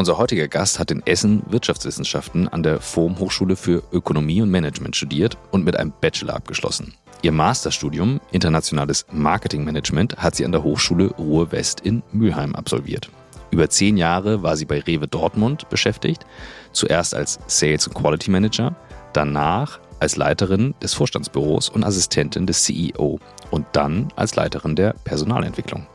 [0.00, 4.96] Unser heutiger Gast hat in Essen Wirtschaftswissenschaften an der FOM Hochschule für Ökonomie und Management
[4.96, 6.94] studiert und mit einem Bachelor abgeschlossen.
[7.20, 13.10] Ihr Masterstudium Internationales Marketingmanagement hat sie an der Hochschule Ruhr West in Mülheim absolviert.
[13.50, 16.24] Über zehn Jahre war sie bei Rewe Dortmund beschäftigt,
[16.72, 18.74] zuerst als Sales und Quality Manager,
[19.12, 23.20] danach als Leiterin des Vorstandsbüros und Assistentin des CEO
[23.50, 25.86] und dann als Leiterin der Personalentwicklung.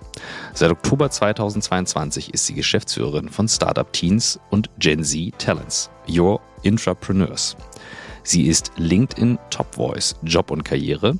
[0.53, 7.55] Seit Oktober 2022 ist sie Geschäftsführerin von Startup Teens und Gen Z Talents, Your Intrapreneurs.
[8.23, 11.17] Sie ist LinkedIn Top Voice, Job und Karriere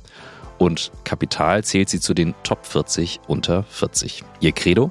[0.58, 4.24] und Kapital zählt sie zu den Top 40 unter 40.
[4.40, 4.90] Ihr Credo?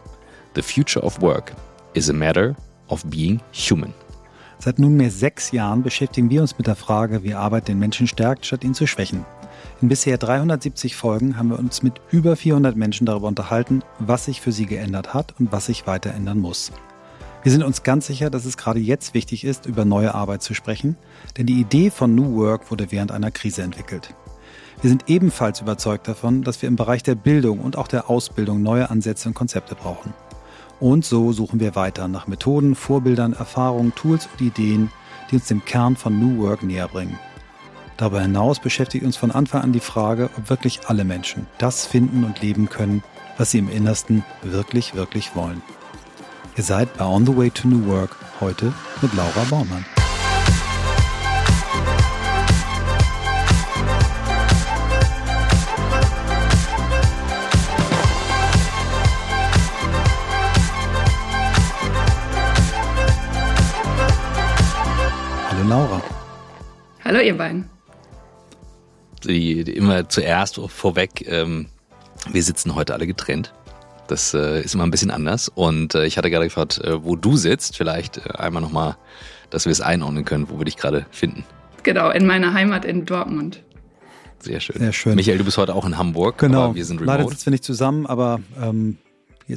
[0.55, 1.53] The future of work
[1.94, 2.55] is a matter
[2.88, 3.94] of being human.
[4.59, 8.45] Seit nunmehr sechs Jahren beschäftigen wir uns mit der Frage, wie Arbeit den Menschen stärkt,
[8.45, 9.25] statt ihn zu schwächen.
[9.81, 14.39] In bisher 370 Folgen haben wir uns mit über 400 Menschen darüber unterhalten, was sich
[14.39, 16.71] für sie geändert hat und was sich weiter ändern muss.
[17.43, 20.53] Wir sind uns ganz sicher, dass es gerade jetzt wichtig ist, über neue Arbeit zu
[20.53, 20.95] sprechen,
[21.38, 24.16] denn die Idee von New Work wurde während einer Krise entwickelt.
[24.81, 28.63] Wir sind ebenfalls überzeugt davon, dass wir im Bereich der Bildung und auch der Ausbildung
[28.63, 30.13] neue Ansätze und Konzepte brauchen.
[30.80, 34.89] Und so suchen wir weiter nach Methoden, Vorbildern, Erfahrungen, Tools und Ideen,
[35.30, 37.19] die uns dem Kern von New Work näher bringen.
[37.97, 42.23] Darüber hinaus beschäftigt uns von Anfang an die Frage, ob wirklich alle Menschen das finden
[42.23, 43.03] und leben können,
[43.38, 45.61] was sie im Innersten wirklich, wirklich wollen.
[46.57, 49.85] Ihr seid bei On the Way to New Work heute mit Laura Baumann.
[65.67, 65.99] Laura.
[67.03, 67.75] Hallo, ihr beiden.
[69.26, 71.68] Die, die immer zuerst vorweg, ähm,
[72.31, 73.54] wir sitzen heute alle getrennt.
[74.08, 75.50] Das äh, ist immer ein bisschen anders.
[75.50, 77.76] Und äh, ich hatte gerade gefragt, äh, wo du sitzt.
[77.78, 78.98] Vielleicht äh, einmal nochmal,
[79.50, 81.44] dass wir es einordnen können, wo wir dich gerade finden.
[81.84, 83.64] Genau, in meiner Heimat in Dortmund.
[84.40, 84.78] Sehr schön.
[84.78, 85.16] Sehr schön.
[85.16, 86.38] Michael, du bist heute auch in Hamburg.
[86.38, 86.75] Genau.
[86.75, 87.18] wir sind remote.
[87.18, 88.97] Leider sitzen wir nicht zusammen, aber ähm,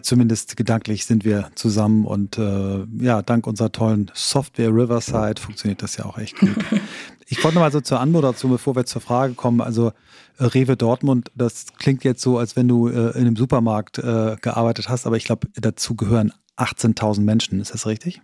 [0.03, 5.97] zumindest gedanklich sind wir zusammen und äh, ja, dank unserer tollen Software Riverside funktioniert das
[5.97, 6.57] ja auch echt gut.
[7.27, 9.93] ich wollte noch mal so zur Anmoderation, bevor wir zur Frage kommen, also
[10.39, 14.37] äh, Rewe Dortmund, das klingt jetzt so, als wenn du äh, in einem Supermarkt äh,
[14.41, 18.21] gearbeitet hast, aber ich glaube, dazu gehören 18.000 Menschen, ist das richtig?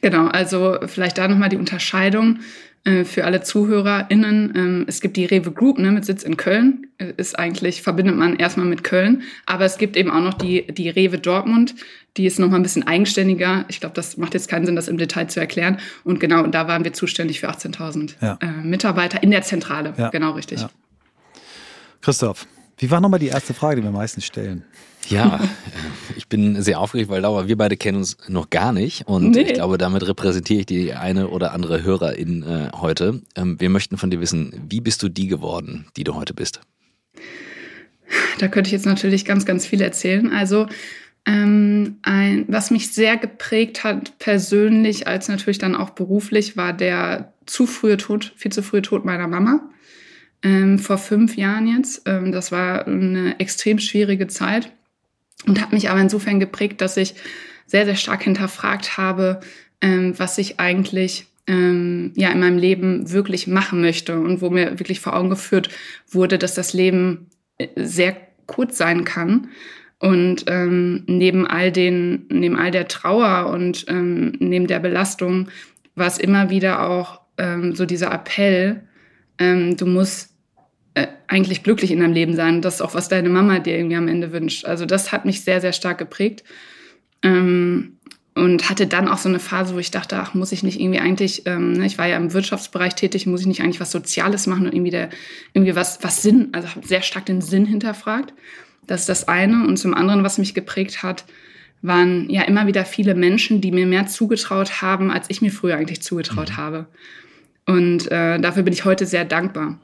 [0.00, 2.40] Genau, also vielleicht da nochmal die Unterscheidung.
[2.86, 4.52] Äh, für alle ZuhörerInnen.
[4.54, 6.86] Ähm, es gibt die Rewe Group ne, mit Sitz in Köln.
[6.98, 9.24] Äh, ist eigentlich, verbindet man erstmal mit Köln.
[9.44, 11.74] Aber es gibt eben auch noch die, die Rewe Dortmund.
[12.16, 13.64] Die ist nochmal ein bisschen eigenständiger.
[13.66, 15.80] Ich glaube, das macht jetzt keinen Sinn, das im Detail zu erklären.
[16.04, 18.38] Und genau, da waren wir zuständig für 18.000 ja.
[18.40, 19.92] äh, Mitarbeiter in der Zentrale.
[19.96, 20.10] Ja.
[20.10, 20.60] Genau, richtig.
[20.60, 20.70] Ja.
[22.02, 22.46] Christoph,
[22.78, 24.64] wie war nochmal die erste Frage, die wir meistens stellen?
[25.08, 25.40] Ja,
[26.16, 29.42] ich bin sehr aufgeregt, weil Laura, wir beide kennen uns noch gar nicht und nee.
[29.42, 33.22] ich glaube, damit repräsentiere ich die eine oder andere Hörerin äh, heute.
[33.36, 36.60] Ähm, wir möchten von dir wissen, wie bist du die geworden, die du heute bist?
[38.38, 40.32] Da könnte ich jetzt natürlich ganz, ganz viel erzählen.
[40.32, 40.66] Also
[41.24, 47.32] ähm, ein, was mich sehr geprägt hat, persönlich als natürlich dann auch beruflich, war der
[47.46, 49.68] zu frühe Tod, viel zu frühe Tod meiner Mama.
[50.42, 52.02] Ähm, vor fünf Jahren jetzt.
[52.06, 54.72] Ähm, das war eine extrem schwierige Zeit
[55.44, 57.14] und hat mich aber insofern geprägt, dass ich
[57.66, 59.40] sehr, sehr stark hinterfragt habe,
[59.80, 64.18] ähm, was ich eigentlich ähm, ja in meinem Leben wirklich machen möchte.
[64.18, 65.68] Und wo mir wirklich vor Augen geführt
[66.08, 67.26] wurde, dass das Leben
[67.58, 68.16] äh, sehr
[68.46, 69.48] kurz sein kann.
[69.98, 75.48] Und ähm, neben all den, neben all der Trauer und ähm, neben der Belastung
[75.94, 78.82] war es immer wieder auch ähm, so dieser Appell,
[79.38, 80.35] ähm, du musst
[80.96, 82.62] äh, eigentlich glücklich in deinem Leben sein.
[82.62, 84.64] Das ist auch, was deine Mama dir irgendwie am Ende wünscht.
[84.64, 86.42] Also das hat mich sehr, sehr stark geprägt.
[87.22, 87.98] Ähm,
[88.34, 91.00] und hatte dann auch so eine Phase, wo ich dachte, ach, muss ich nicht irgendwie
[91.00, 94.46] eigentlich, ähm, ne, ich war ja im Wirtschaftsbereich tätig, muss ich nicht eigentlich was Soziales
[94.46, 95.08] machen und irgendwie der,
[95.52, 98.32] irgendwie was, was Sinn, also habe sehr stark den Sinn hinterfragt.
[98.86, 99.66] Das ist das eine.
[99.66, 101.24] Und zum anderen, was mich geprägt hat,
[101.82, 105.76] waren ja immer wieder viele Menschen, die mir mehr zugetraut haben, als ich mir früher
[105.76, 106.56] eigentlich zugetraut mhm.
[106.56, 106.86] habe.
[107.66, 109.78] Und äh, dafür bin ich heute sehr dankbar.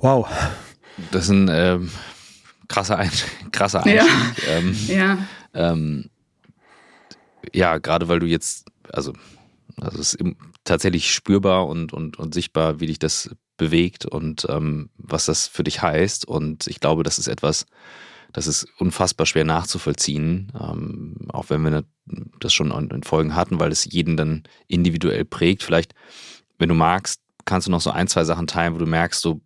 [0.00, 0.28] Wow.
[1.10, 1.90] Das ist ein ähm,
[2.68, 3.10] krasser, ein
[3.52, 4.46] krasser Einstieg.
[4.46, 4.52] Ja.
[4.52, 5.18] Ähm, ja.
[5.54, 6.10] Ähm,
[7.52, 9.12] ja, gerade weil du jetzt, also,
[9.80, 10.34] also es ist
[10.64, 15.64] tatsächlich spürbar und, und, und sichtbar, wie dich das bewegt und ähm, was das für
[15.64, 16.26] dich heißt.
[16.26, 17.66] Und ich glaube, das ist etwas,
[18.32, 21.84] das ist unfassbar schwer nachzuvollziehen, ähm, auch wenn wir
[22.40, 25.62] das schon in Folgen hatten, weil es jeden dann individuell prägt.
[25.62, 25.94] Vielleicht,
[26.58, 29.40] wenn du magst, kannst du noch so ein, zwei Sachen teilen, wo du merkst, so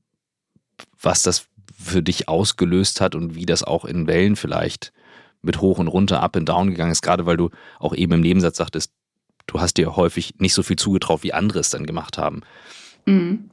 [1.01, 1.47] was das
[1.83, 4.93] für dich ausgelöst hat und wie das auch in Wellen vielleicht
[5.43, 8.21] mit hoch und runter, up and down gegangen ist, gerade weil du auch eben im
[8.21, 8.93] Nebensatz sagtest,
[9.47, 12.43] du hast dir häufig nicht so viel zugetraut, wie andere es dann gemacht haben.
[13.07, 13.51] Mhm.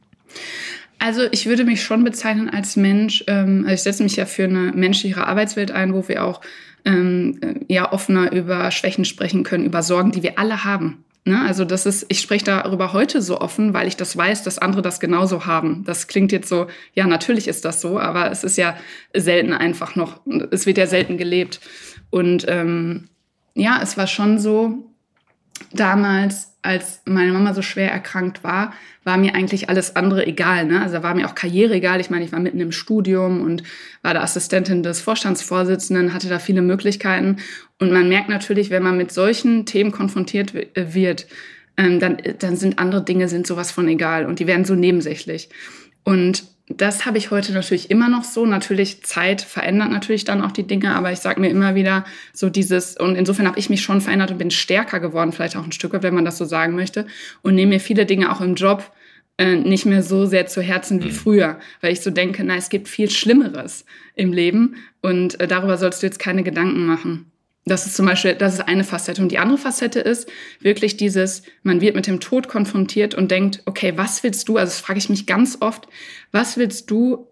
[0.99, 4.45] Also ich würde mich schon bezeichnen als Mensch, ähm, also ich setze mich ja für
[4.45, 6.41] eine menschlichere Arbeitswelt ein, wo wir auch
[6.85, 11.03] ähm, äh, ja offener über Schwächen sprechen können, über Sorgen, die wir alle haben.
[11.27, 11.41] Ne?
[11.45, 14.81] Also das ist, ich spreche darüber heute so offen, weil ich das weiß, dass andere
[14.81, 15.83] das genauso haben.
[15.85, 18.77] Das klingt jetzt so, ja, natürlich ist das so, aber es ist ja
[19.13, 20.21] selten einfach noch,
[20.51, 21.59] es wird ja selten gelebt.
[22.09, 23.09] Und ähm,
[23.55, 24.87] ja, es war schon so,
[25.73, 28.73] damals, als meine Mama so schwer erkrankt war,
[29.05, 30.65] war mir eigentlich alles andere egal.
[30.65, 30.81] Ne?
[30.81, 32.01] Also war mir auch Karriere egal.
[32.01, 33.63] Ich meine, ich war mitten im Studium und
[34.01, 37.37] war da Assistentin des Vorstandsvorsitzenden, hatte da viele Möglichkeiten.
[37.79, 41.27] Und man merkt natürlich, wenn man mit solchen Themen konfrontiert wird,
[41.77, 45.49] ähm, dann, dann sind andere Dinge sind sowas von egal und die werden so nebensächlich.
[46.03, 48.45] Und das habe ich heute natürlich immer noch so.
[48.45, 52.49] Natürlich, Zeit verändert natürlich dann auch die Dinge, aber ich sage mir immer wieder so
[52.49, 55.71] dieses, und insofern habe ich mich schon verändert und bin stärker geworden, vielleicht auch ein
[55.71, 57.07] Stück, wenn man das so sagen möchte,
[57.41, 58.91] und nehme mir viele Dinge auch im Job
[59.37, 61.13] äh, nicht mehr so sehr zu Herzen wie mhm.
[61.13, 63.85] früher, weil ich so denke, na, es gibt viel Schlimmeres
[64.15, 67.31] im Leben und äh, darüber sollst du jetzt keine Gedanken machen.
[67.67, 69.21] Das ist zum Beispiel, das ist eine Facette.
[69.21, 70.29] Und die andere Facette ist
[70.61, 74.57] wirklich dieses, man wird mit dem Tod konfrontiert und denkt, okay, was willst du?
[74.57, 75.87] Also das frage ich mich ganz oft,
[76.31, 77.27] was willst du?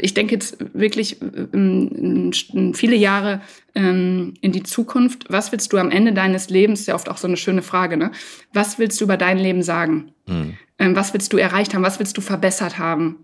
[0.00, 2.32] Ich denke jetzt wirklich ähm,
[2.74, 3.40] viele Jahre
[3.74, 5.26] ähm, in die Zukunft.
[5.28, 6.80] Was willst du am Ende deines Lebens?
[6.80, 8.10] Ist ja oft auch so eine schöne Frage, ne?
[8.52, 10.12] Was willst du über dein Leben sagen?
[10.26, 10.56] Mhm.
[10.78, 11.82] Was willst du erreicht haben?
[11.82, 13.18] Was willst du verbessert haben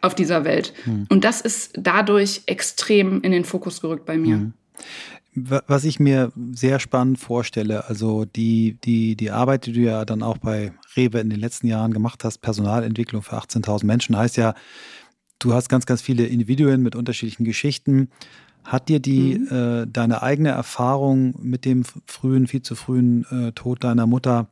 [0.00, 0.72] auf dieser Welt?
[0.86, 1.06] Mhm.
[1.10, 4.36] Und das ist dadurch extrem in den Fokus gerückt bei mir.
[4.36, 4.52] Mhm.
[5.34, 10.22] Was ich mir sehr spannend vorstelle, also die, die, die Arbeit, die du ja dann
[10.22, 14.54] auch bei Rewe in den letzten Jahren gemacht hast, Personalentwicklung für 18.000 Menschen, heißt ja,
[15.38, 18.10] du hast ganz, ganz viele Individuen mit unterschiedlichen Geschichten.
[18.64, 19.56] Hat dir die mhm.
[19.56, 24.48] äh, deine eigene Erfahrung mit dem frühen, viel zu frühen äh, Tod deiner Mutter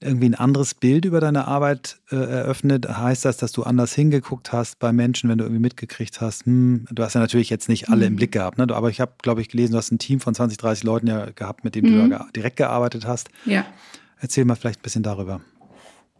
[0.00, 2.88] irgendwie ein anderes Bild über deine Arbeit äh, eröffnet?
[2.88, 6.86] Heißt das, dass du anders hingeguckt hast bei Menschen, wenn du irgendwie mitgekriegt hast, hm,
[6.90, 8.12] du hast ja natürlich jetzt nicht alle mhm.
[8.12, 8.66] im Blick gehabt, ne?
[8.70, 11.26] aber ich habe, glaube ich, gelesen, du hast ein Team von 20, 30 Leuten ja
[11.30, 12.10] gehabt, mit dem mhm.
[12.10, 13.30] du da direkt gearbeitet hast.
[13.44, 13.64] Ja.
[14.18, 15.40] Erzähl mal vielleicht ein bisschen darüber.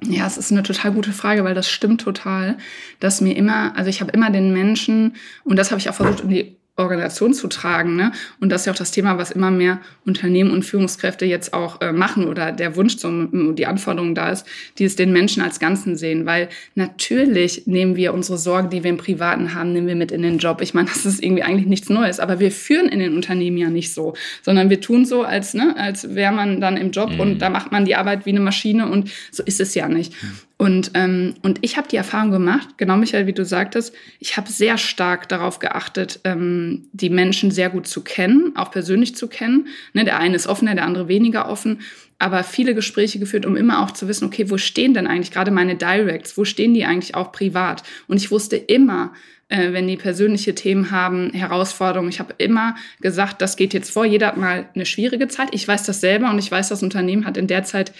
[0.02, 2.56] Ja, es ist eine total gute Frage, weil das stimmt total,
[3.00, 6.20] dass mir immer, also ich habe immer den Menschen, und das habe ich auch versucht,
[6.20, 7.96] in die Organisation zu tragen.
[7.96, 8.12] Ne?
[8.40, 11.80] Und das ist ja auch das Thema, was immer mehr Unternehmen und Führungskräfte jetzt auch
[11.80, 14.46] äh, machen oder der Wunsch, zum, die Anforderung da ist,
[14.78, 16.26] die es den Menschen als Ganzen sehen.
[16.26, 20.22] Weil natürlich nehmen wir unsere Sorgen, die wir im Privaten haben, nehmen wir mit in
[20.22, 20.60] den Job.
[20.60, 23.70] Ich meine, das ist irgendwie eigentlich nichts Neues, aber wir führen in den Unternehmen ja
[23.70, 27.20] nicht so, sondern wir tun so, als, ne, als wäre man dann im Job mhm.
[27.20, 30.14] und da macht man die Arbeit wie eine Maschine und so ist es ja nicht.
[30.60, 34.52] Und, ähm, und ich habe die Erfahrung gemacht, genau Michael, wie du sagtest, ich habe
[34.52, 39.68] sehr stark darauf geachtet, ähm, die Menschen sehr gut zu kennen, auch persönlich zu kennen.
[39.94, 41.80] Ne, der eine ist offener, der andere weniger offen,
[42.18, 45.50] aber viele Gespräche geführt, um immer auch zu wissen, okay, wo stehen denn eigentlich gerade
[45.50, 47.82] meine Directs, wo stehen die eigentlich auch privat?
[48.06, 49.14] Und ich wusste immer,
[49.48, 52.10] äh, wenn die persönliche Themen haben, Herausforderungen.
[52.10, 54.04] Ich habe immer gesagt, das geht jetzt vor.
[54.04, 55.48] Jeder hat mal eine schwierige Zeit.
[55.52, 57.92] Ich weiß das selber und ich weiß, das Unternehmen hat in der Zeit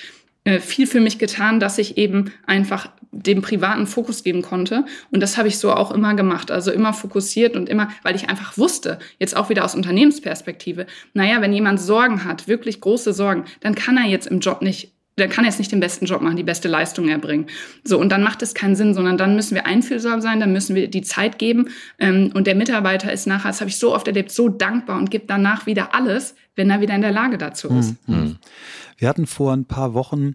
[0.60, 4.84] viel für mich getan, dass ich eben einfach dem privaten Fokus geben konnte.
[5.10, 6.50] Und das habe ich so auch immer gemacht.
[6.50, 11.40] Also immer fokussiert und immer, weil ich einfach wusste, jetzt auch wieder aus Unternehmensperspektive, naja,
[11.40, 15.28] wenn jemand Sorgen hat, wirklich große Sorgen, dann kann er jetzt im Job nicht der
[15.28, 17.47] kann jetzt nicht den besten Job machen, die beste Leistung erbringen.
[17.85, 20.75] So, und dann macht es keinen Sinn, sondern dann müssen wir einfühlsam sein, dann müssen
[20.75, 21.68] wir die Zeit geben.
[21.99, 25.11] Ähm, und der Mitarbeiter ist nachher, das habe ich so oft erlebt, so dankbar und
[25.11, 27.97] gibt danach wieder alles, wenn er wieder in der Lage dazu ist.
[28.09, 28.38] Mhm.
[29.00, 30.35] Wir hatten vor ein paar Wochen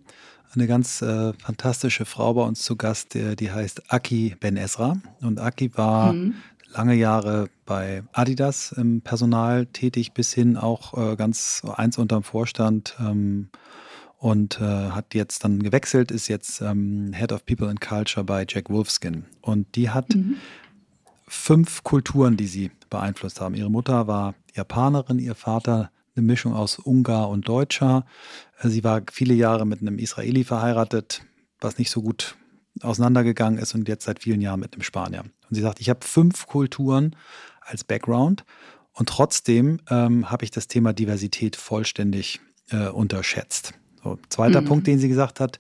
[0.56, 4.98] eine ganz äh, fantastische Frau bei uns zu Gast, die, die heißt Aki Ben Esra.
[5.22, 6.34] Und Aki war mhm.
[6.74, 12.96] lange Jahre bei Adidas im Personal tätig, bis hin auch äh, ganz eins unterm Vorstand.
[13.00, 13.50] Ähm,
[14.18, 18.48] und äh, hat jetzt dann gewechselt, ist jetzt ähm, Head of People and Culture bei
[18.50, 19.26] Jack Wolfskin.
[19.42, 20.38] Und die hat mhm.
[21.28, 23.54] fünf Kulturen, die sie beeinflusst haben.
[23.54, 28.06] Ihre Mutter war Japanerin, ihr Vater eine Mischung aus Ungar und Deutscher.
[28.60, 31.24] Äh, sie war viele Jahre mit einem Israeli verheiratet,
[31.60, 32.36] was nicht so gut
[32.82, 35.22] auseinandergegangen ist und jetzt seit vielen Jahren mit einem Spanier.
[35.22, 37.16] Und sie sagt, ich habe fünf Kulturen
[37.62, 38.44] als Background
[38.94, 43.74] und trotzdem ähm, habe ich das Thema Diversität vollständig äh, unterschätzt.
[44.04, 44.66] So, zweiter mhm.
[44.66, 45.60] Punkt, den sie gesagt hat,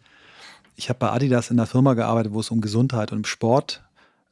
[0.75, 3.84] ich habe bei Adidas in einer Firma gearbeitet, wo es um Gesundheit und Sport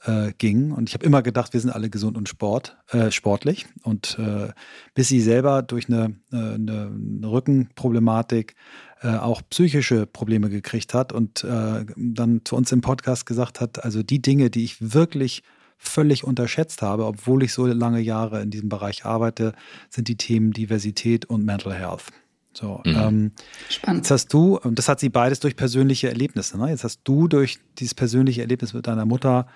[0.06, 0.72] äh, ging.
[0.72, 3.66] Und ich habe immer gedacht, wir sind alle gesund und Sport, äh, sportlich.
[3.84, 4.50] Und äh,
[4.94, 8.56] bis sie selber durch eine, äh, eine, eine Rückenproblematik
[9.02, 13.84] äh, auch psychische Probleme gekriegt hat und äh, dann zu uns im Podcast gesagt hat,
[13.84, 15.44] also die Dinge, die ich wirklich
[15.78, 19.54] völlig unterschätzt habe, obwohl ich so lange Jahre in diesem Bereich arbeite,
[19.90, 22.06] sind die Themen Diversität und Mental Health.
[22.54, 22.96] So, mhm.
[22.96, 23.32] ähm,
[23.68, 24.04] Spannend.
[24.04, 26.70] Jetzt hast du, und das hat sie beides durch persönliche Erlebnisse, ne?
[26.70, 29.48] Jetzt hast du durch dieses persönliche Erlebnis mit deiner Mutter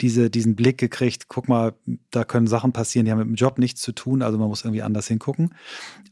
[0.00, 1.74] diese, diesen Blick gekriegt, guck mal,
[2.10, 4.64] da können Sachen passieren, die haben mit dem Job nichts zu tun, also man muss
[4.64, 5.54] irgendwie anders hingucken.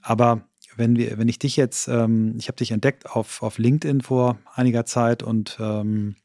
[0.03, 0.43] Aber
[0.77, 4.39] wenn wir, wenn ich dich jetzt, ähm, ich habe dich entdeckt auf, auf LinkedIn vor
[4.55, 6.17] einiger Zeit und ähm,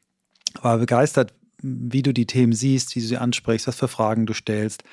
[0.62, 4.34] war begeistert, wie du die Themen siehst, wie du sie ansprichst, was für Fragen du
[4.34, 4.84] stellst.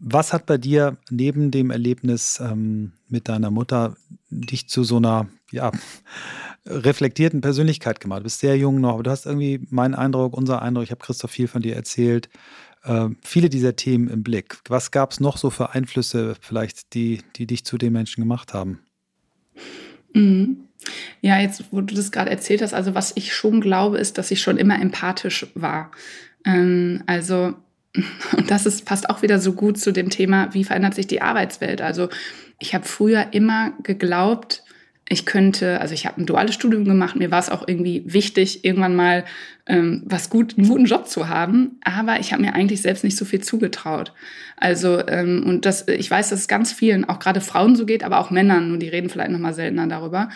[0.00, 3.96] Was hat bei dir neben dem Erlebnis ähm, mit deiner Mutter
[4.30, 5.72] dich zu so einer ja,
[6.66, 8.20] reflektierten Persönlichkeit gemacht?
[8.20, 11.04] Du bist sehr jung noch, aber du hast irgendwie meinen Eindruck, unser Eindruck, ich habe
[11.04, 12.28] Christoph viel von dir erzählt,
[12.84, 14.58] äh, viele dieser Themen im Blick.
[14.68, 18.54] Was gab es noch so für Einflüsse vielleicht, die, die dich zu dem Menschen gemacht
[18.54, 18.80] haben?
[20.14, 20.68] Mhm.
[21.20, 24.30] Ja, jetzt, wo du das gerade erzählt hast, also was ich schon glaube, ist, dass
[24.30, 25.90] ich schon immer empathisch war.
[26.44, 27.54] Ähm, also,
[28.36, 31.20] und das ist, passt auch wieder so gut zu dem Thema, wie verändert sich die
[31.20, 31.82] Arbeitswelt.
[31.82, 32.08] Also,
[32.60, 34.64] ich habe früher immer geglaubt,
[35.08, 38.64] ich könnte, also ich habe ein duales Studium gemacht, mir war es auch irgendwie wichtig,
[38.64, 39.24] irgendwann mal
[39.66, 43.16] ähm, was gut, einen guten Job zu haben, aber ich habe mir eigentlich selbst nicht
[43.16, 44.12] so viel zugetraut.
[44.56, 48.04] Also ähm, und das, ich weiß, dass es ganz vielen, auch gerade Frauen so geht,
[48.04, 50.28] aber auch Männern, nur die reden vielleicht noch mal seltener darüber.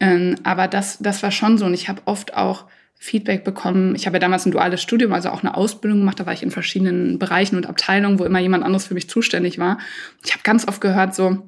[0.00, 2.64] Ähm, aber das, das war schon so und ich habe oft auch
[2.94, 3.94] Feedback bekommen.
[3.94, 6.18] Ich habe ja damals ein duales Studium, also auch eine Ausbildung gemacht.
[6.18, 9.58] Da war ich in verschiedenen Bereichen und Abteilungen, wo immer jemand anderes für mich zuständig
[9.58, 9.78] war.
[10.24, 11.42] Ich habe ganz oft gehört so,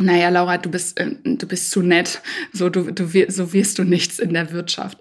[0.00, 2.20] naja, Laura, du bist, äh, du bist zu nett,
[2.52, 4.98] so, du, du, so wirst du nichts in der Wirtschaft.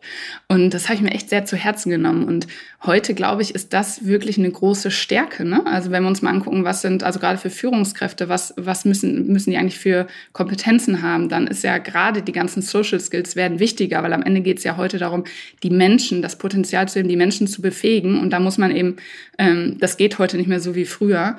[0.48, 2.26] Und das habe ich mir echt sehr zu Herzen genommen.
[2.26, 2.46] Und
[2.84, 5.46] heute, glaube ich, ist das wirklich eine große Stärke.
[5.46, 5.66] Ne?
[5.66, 9.28] Also wenn wir uns mal angucken, was sind, also gerade für Führungskräfte, was, was müssen,
[9.28, 13.60] müssen die eigentlich für Kompetenzen haben, dann ist ja gerade die ganzen Social Skills werden
[13.60, 15.24] wichtiger, weil am Ende geht es ja heute darum,
[15.64, 18.20] die Menschen, das Potenzial zu haben, die Menschen zu befähigen.
[18.20, 18.98] Und da muss man eben,
[19.40, 21.38] ähm, das geht heute nicht mehr so wie früher.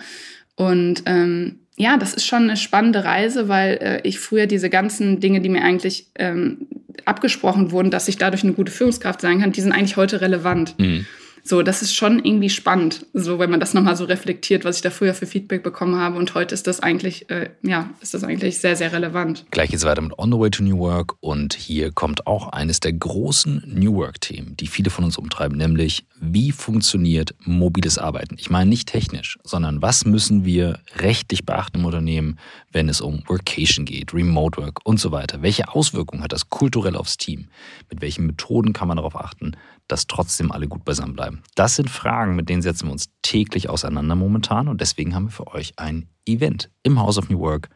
[0.56, 5.20] Und ähm, ja, das ist schon eine spannende Reise, weil äh, ich früher diese ganzen
[5.20, 6.68] Dinge, die mir eigentlich ähm,
[7.04, 10.78] abgesprochen wurden, dass ich dadurch eine gute Führungskraft sein kann, die sind eigentlich heute relevant.
[10.78, 11.06] Mhm.
[11.46, 14.82] So, das ist schon irgendwie spannend, so wenn man das nochmal so reflektiert, was ich
[14.82, 16.16] da früher für Feedback bekommen habe.
[16.16, 19.44] Und heute ist das eigentlich, äh, ja, ist das eigentlich sehr, sehr relevant.
[19.50, 22.80] Gleich geht's weiter mit On the Way to New Work und hier kommt auch eines
[22.80, 28.36] der großen New Work-Themen, die viele von uns umtreiben, nämlich wie funktioniert mobiles Arbeiten?
[28.38, 32.38] Ich meine nicht technisch, sondern was müssen wir rechtlich beachten im Unternehmen,
[32.72, 35.42] wenn es um Workation geht, Remote Work und so weiter?
[35.42, 37.48] Welche Auswirkungen hat das kulturell aufs Team?
[37.90, 39.52] Mit welchen Methoden kann man darauf achten,
[39.88, 41.42] dass trotzdem alle gut beisammen bleiben?
[41.54, 45.32] Das sind Fragen, mit denen setzen wir uns täglich auseinander momentan und deswegen haben wir
[45.32, 47.68] für euch ein Event im House of New Work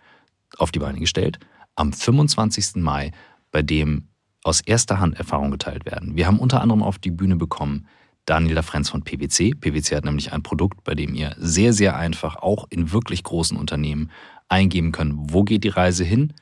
[0.56, 1.38] auf die Beine gestellt
[1.76, 2.76] am 25.
[2.76, 3.12] Mai,
[3.50, 4.08] bei dem
[4.42, 6.16] aus erster Hand Erfahrungen geteilt werden.
[6.16, 7.86] Wir haben unter anderem auf die Bühne bekommen
[8.24, 9.54] Daniela Frenz von PwC.
[9.54, 13.56] PwC hat nämlich ein Produkt, bei dem ihr sehr, sehr einfach auch in wirklich großen
[13.56, 14.10] Unternehmen
[14.48, 16.34] eingeben könnt, wo geht die Reise hin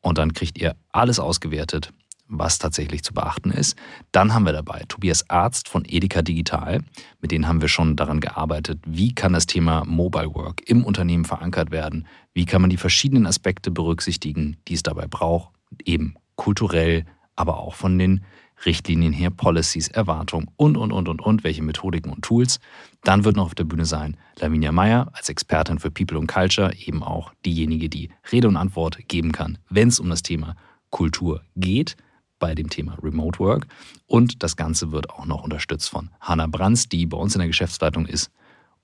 [0.00, 1.92] und dann kriegt ihr alles ausgewertet
[2.28, 3.76] was tatsächlich zu beachten ist.
[4.12, 6.82] Dann haben wir dabei Tobias Arzt von Edeka Digital.
[7.20, 11.24] Mit denen haben wir schon daran gearbeitet, wie kann das Thema Mobile Work im Unternehmen
[11.24, 12.06] verankert werden?
[12.32, 15.52] Wie kann man die verschiedenen Aspekte berücksichtigen, die es dabei braucht?
[15.84, 17.04] Eben kulturell,
[17.36, 18.24] aber auch von den
[18.64, 22.60] Richtlinien her, Policies, Erwartungen und, und, und, und, und, welche Methodiken und Tools.
[23.02, 26.72] Dann wird noch auf der Bühne sein Lavinia Meyer als Expertin für People und Culture,
[26.74, 30.56] eben auch diejenige, die Rede und Antwort geben kann, wenn es um das Thema
[30.90, 31.96] Kultur geht
[32.38, 33.66] bei dem Thema Remote Work.
[34.06, 37.48] Und das Ganze wird auch noch unterstützt von Hanna Brands, die bei uns in der
[37.48, 38.30] Geschäftsleitung ist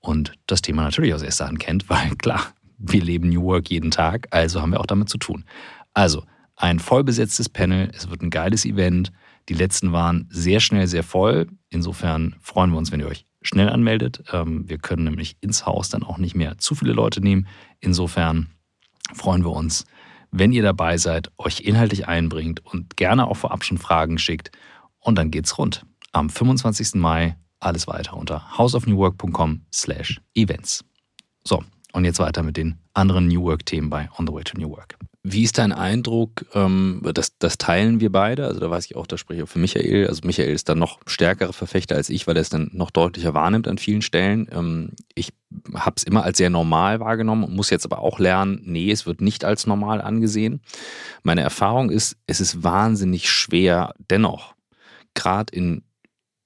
[0.01, 3.91] und das Thema natürlich aus erster Hand kennt, weil klar, wir leben New Work jeden
[3.91, 5.45] Tag, also haben wir auch damit zu tun.
[5.93, 6.23] Also
[6.55, 9.11] ein vollbesetztes Panel, es wird ein geiles Event.
[9.49, 11.47] Die letzten waren sehr schnell sehr voll.
[11.69, 14.23] Insofern freuen wir uns, wenn ihr euch schnell anmeldet.
[14.31, 17.47] Ähm, wir können nämlich ins Haus dann auch nicht mehr zu viele Leute nehmen.
[17.79, 18.47] Insofern
[19.13, 19.85] freuen wir uns,
[20.31, 24.51] wenn ihr dabei seid, euch inhaltlich einbringt und gerne auch vorab schon Fragen schickt.
[24.99, 25.85] Und dann geht's rund.
[26.13, 26.95] Am 25.
[26.95, 30.83] Mai alles weiter unter houseofnewwork.com slash events.
[31.43, 34.69] So, und jetzt weiter mit den anderen New Work-Themen bei On the Way to New
[34.69, 34.97] Work.
[35.23, 36.45] Wie ist dein Eindruck?
[36.55, 38.47] Ähm, das, das teilen wir beide.
[38.47, 40.07] Also da weiß ich auch, da spreche ich auch für Michael.
[40.07, 43.35] Also Michael ist dann noch stärkere Verfechter als ich, weil er es dann noch deutlicher
[43.35, 44.49] wahrnimmt an vielen Stellen.
[44.51, 45.33] Ähm, ich
[45.75, 49.21] habe es immer als sehr normal wahrgenommen, muss jetzt aber auch lernen, nee, es wird
[49.21, 50.61] nicht als normal angesehen.
[51.21, 54.55] Meine Erfahrung ist, es ist wahnsinnig schwer, dennoch,
[55.13, 55.83] gerade in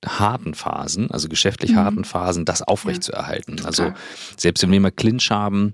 [0.05, 1.77] harten Phasen, also geschäftlich mhm.
[1.77, 3.57] harten Phasen, das aufrechtzuerhalten.
[3.57, 3.93] Ja, also
[4.37, 5.73] selbst wenn wir mal Clinch haben,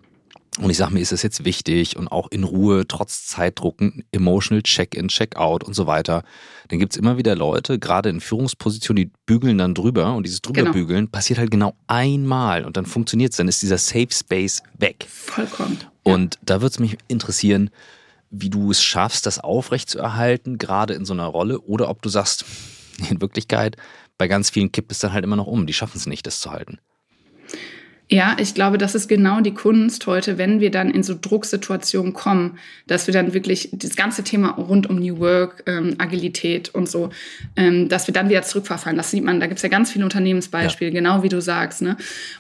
[0.60, 4.62] und ich sage mir, ist das jetzt wichtig und auch in Ruhe, trotz Zeitdrucken, emotional
[4.62, 6.24] Check-in, Check-out und so weiter.
[6.68, 11.06] Dann gibt's immer wieder Leute, gerade in Führungspositionen, die bügeln dann drüber und dieses drüberbügeln
[11.06, 11.12] genau.
[11.12, 15.06] passiert halt genau einmal und dann funktioniert's, dann ist dieser Safe Space weg.
[15.08, 15.80] Vollkommen.
[16.04, 17.70] Und da würde es mich interessieren,
[18.30, 22.44] wie du es schaffst, das aufrechtzuerhalten, gerade in so einer Rolle, oder ob du sagst,
[23.10, 23.78] in Wirklichkeit,
[24.18, 25.66] bei ganz vielen kippt es dann halt immer noch um.
[25.66, 26.80] Die schaffen es nicht, das zu halten.
[28.14, 32.12] Ja, ich glaube, das ist genau die Kunst heute, wenn wir dann in so Drucksituationen
[32.12, 36.90] kommen, dass wir dann wirklich das ganze Thema rund um New Work, ähm, Agilität und
[36.90, 37.10] so,
[37.56, 38.98] ähm, dass wir dann wieder zurückverfallen.
[38.98, 41.00] Das sieht man, da gibt's ja ganz viele Unternehmensbeispiele, ja.
[41.00, 41.82] genau wie du sagst.
[41.82, 41.96] Ne?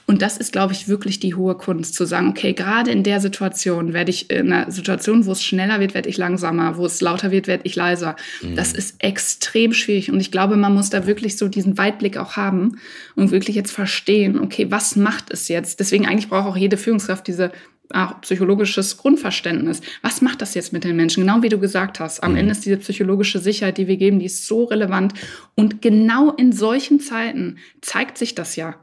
[0.07, 3.21] Und das ist, glaube ich, wirklich die hohe Kunst, zu sagen, okay, gerade in der
[3.21, 6.99] Situation werde ich, in einer Situation, wo es schneller wird, werde ich langsamer, wo es
[6.99, 8.17] lauter wird, werde ich leiser.
[8.41, 8.57] Mhm.
[8.57, 12.35] Das ist extrem schwierig und ich glaube, man muss da wirklich so diesen Weitblick auch
[12.35, 12.77] haben
[13.15, 15.60] und wirklich jetzt verstehen, okay, was macht es jetzt?
[15.61, 15.79] Jetzt?
[15.79, 17.51] Deswegen eigentlich braucht auch jede Führungskraft diese
[17.93, 19.81] auch psychologisches Grundverständnis.
[20.01, 21.21] Was macht das jetzt mit den Menschen?
[21.21, 22.23] Genau wie du gesagt hast.
[22.23, 22.37] Am mhm.
[22.37, 25.13] Ende ist diese psychologische Sicherheit, die wir geben, die ist so relevant.
[25.55, 28.75] Und genau in solchen Zeiten zeigt sich das ja.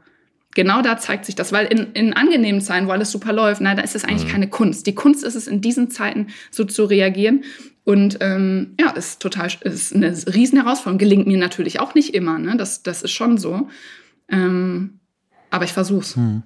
[0.55, 3.75] Genau da zeigt sich das, weil in, in angenehmen Zeiten, wo alles super läuft, na,
[3.75, 4.31] da ist es eigentlich mhm.
[4.31, 4.87] keine Kunst.
[4.87, 7.43] Die Kunst ist es, in diesen Zeiten so zu reagieren.
[7.83, 10.97] Und ähm, ja, ist total, ist eine riesen Herausforderung.
[10.97, 12.37] Gelingt mir natürlich auch nicht immer.
[12.39, 12.57] Ne?
[12.57, 13.67] Das, das ist schon so.
[14.27, 14.99] Ähm,
[15.49, 16.15] aber ich versuch's.
[16.15, 16.43] Mhm.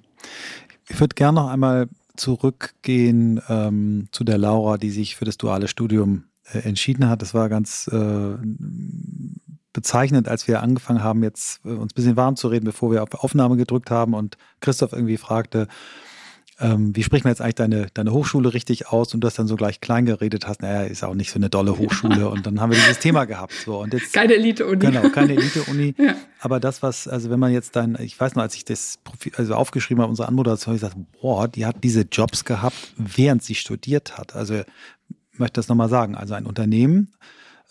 [0.88, 5.68] Ich würde gerne noch einmal zurückgehen ähm, zu der Laura, die sich für das duale
[5.68, 7.22] Studium äh, entschieden hat.
[7.22, 8.36] Das war ganz äh,
[9.72, 13.02] bezeichnend, als wir angefangen haben, jetzt äh, uns ein bisschen warm zu reden, bevor wir
[13.02, 15.68] auf Aufnahme gedrückt haben und Christoph irgendwie fragte,
[16.60, 19.46] ähm, wie spricht man jetzt eigentlich deine, deine Hochschule richtig aus und du das dann
[19.46, 22.60] so gleich klein geredet hast, naja, ist auch nicht so eine dolle Hochschule und dann
[22.60, 23.54] haben wir dieses Thema gehabt.
[23.64, 24.78] So, und jetzt, keine Elite-Uni.
[24.78, 25.94] Genau, keine Elite-Uni.
[25.98, 26.14] ja.
[26.40, 29.32] Aber das, was, also wenn man jetzt dann, ich weiß noch, als ich das Profil,
[29.36, 33.54] also aufgeschrieben habe, unsere Anmoderation, ich gesagt, boah, die hat diese Jobs gehabt, während sie
[33.54, 34.36] studiert hat.
[34.36, 36.14] Also ich möchte das nochmal sagen.
[36.14, 37.12] Also ein Unternehmen,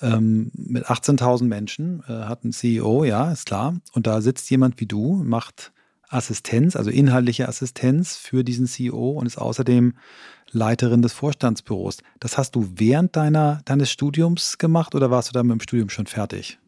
[0.02, 3.76] ähm, mit 18.000 Menschen, äh, hat einen CEO, ja, ist klar.
[3.94, 5.73] Und da sitzt jemand wie du, macht
[6.14, 9.94] Assistenz, also inhaltliche Assistenz für diesen CEO und ist außerdem
[10.52, 11.98] Leiterin des Vorstandsbüros.
[12.20, 15.90] Das hast du während deiner, deines Studiums gemacht oder warst du da mit dem Studium
[15.90, 16.60] schon fertig?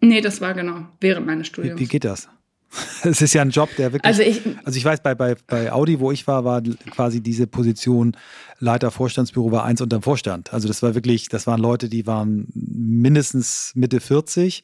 [0.00, 1.78] Nee, das war genau während meines Studiums.
[1.78, 2.28] Wie, wie geht das?
[3.02, 4.06] Es ist ja ein Job, der wirklich.
[4.06, 7.46] Also ich, also ich weiß, bei, bei, bei Audi, wo ich war, war quasi diese
[7.46, 8.16] Position
[8.58, 10.52] Leiter Vorstandsbüro war eins unterm Vorstand.
[10.52, 14.62] Also das war wirklich, das waren Leute, die waren mindestens Mitte 40,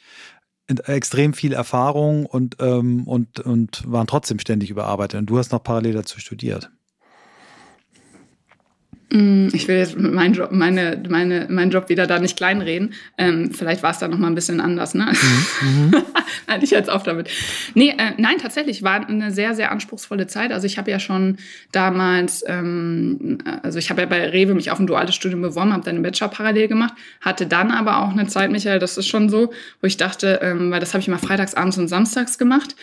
[0.69, 5.21] extrem viel Erfahrung und, ähm, und, und waren trotzdem ständig überarbeitet.
[5.21, 6.71] Und du hast noch parallel dazu studiert.
[9.11, 12.95] Mm, ich will jetzt meinen Job, meine, meine, meinen Job wieder da nicht kleinreden.
[13.17, 14.95] Ähm, vielleicht war es da noch mal ein bisschen anders.
[14.95, 15.13] Ne?
[15.61, 15.95] Mhm.
[16.49, 17.31] nein, ich jetzt auf damit.
[17.75, 20.51] Nee, äh, nein, tatsächlich war eine sehr, sehr anspruchsvolle Zeit.
[20.51, 21.37] Also ich habe ja schon
[21.71, 25.85] damals, ähm, also ich habe ja bei Rewe mich auf ein duales Studium beworben, habe
[25.85, 29.29] dann einen Bachelor parallel gemacht, hatte dann aber auch eine Zeit, Michael, das ist schon
[29.29, 32.75] so, wo ich dachte, ähm, weil das habe ich immer freitags, abends und samstags gemacht,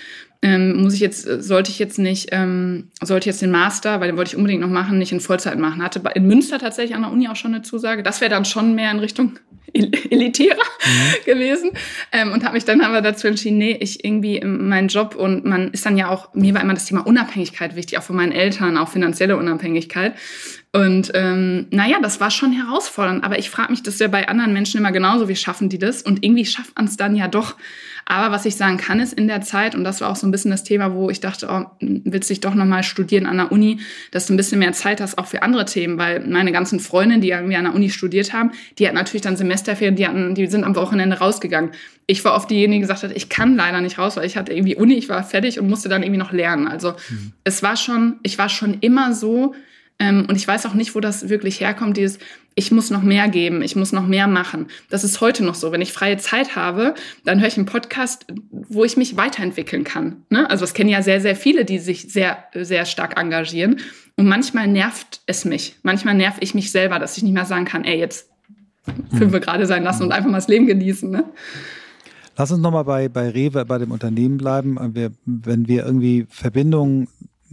[0.44, 4.08] ähm, muss ich jetzt, sollte ich jetzt nicht, ähm, sollte ich jetzt den Master, weil
[4.08, 5.82] den wollte ich unbedingt noch machen, nicht in Vollzeit machen.
[5.82, 8.04] Hatte in Münster tatsächlich an der Uni auch schon eine Zusage.
[8.04, 9.40] Das wäre dann schon mehr in Richtung
[9.74, 11.26] elitärer mhm.
[11.26, 11.72] gewesen.
[12.12, 15.72] Ähm, und habe mich dann aber dazu entschieden, nee, ich irgendwie meinen Job und man
[15.72, 18.78] ist dann ja auch, mir war immer das Thema Unabhängigkeit wichtig, auch von meinen Eltern,
[18.78, 20.14] auch finanzielle Unabhängigkeit.
[20.76, 23.24] Und ähm, naja, das war schon herausfordernd.
[23.24, 26.02] Aber ich frage mich das ja bei anderen Menschen immer genauso, wie schaffen die das?
[26.02, 27.56] Und irgendwie schafft man es dann ja doch.
[28.06, 30.32] Aber was ich sagen kann, ist in der Zeit, und das war auch so ein
[30.32, 33.52] bisschen das Thema, wo ich dachte, oh, willst du dich doch nochmal studieren an der
[33.52, 36.80] Uni, dass du ein bisschen mehr Zeit hast, auch für andere Themen, weil meine ganzen
[36.80, 40.34] Freundinnen, die irgendwie an der Uni studiert haben, die hatten natürlich dann Semesterferien, die, hatten,
[40.34, 41.70] die sind am Wochenende rausgegangen.
[42.08, 44.52] Ich war oft diejenige, die gesagt hat, ich kann leider nicht raus, weil ich hatte
[44.52, 46.68] irgendwie Uni, ich war fertig und musste dann irgendwie noch lernen.
[46.68, 47.34] Also mhm.
[47.44, 49.54] es war schon, ich war schon immer so,
[50.00, 52.20] ähm, und ich weiß auch nicht, wo das wirklich herkommt, dieses,
[52.56, 54.68] ich muss noch mehr geben, ich muss noch mehr machen.
[54.90, 55.72] Das ist heute noch so.
[55.72, 56.94] Wenn ich freie Zeit habe,
[57.26, 60.24] dann höre ich einen Podcast, wo ich mich weiterentwickeln kann.
[60.30, 60.50] Ne?
[60.50, 63.80] Also das kennen ja sehr, sehr viele, die sich sehr, sehr stark engagieren.
[64.16, 65.78] Und manchmal nervt es mich.
[65.84, 68.30] Manchmal nerv ich mich selber, dass ich nicht mehr sagen kann, ey, jetzt
[69.18, 71.10] fünf wir gerade sein lassen und einfach mal das Leben genießen.
[71.10, 71.24] Ne?
[72.36, 74.78] Lass uns nochmal bei, bei Rewe, bei dem Unternehmen bleiben.
[74.94, 77.08] Wir, wenn wir irgendwie Verbindungen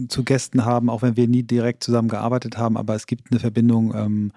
[0.09, 3.41] zu Gästen haben, auch wenn wir nie direkt zusammen gearbeitet haben, aber es gibt eine
[3.41, 3.95] Verbindung.
[3.95, 4.33] Ähm,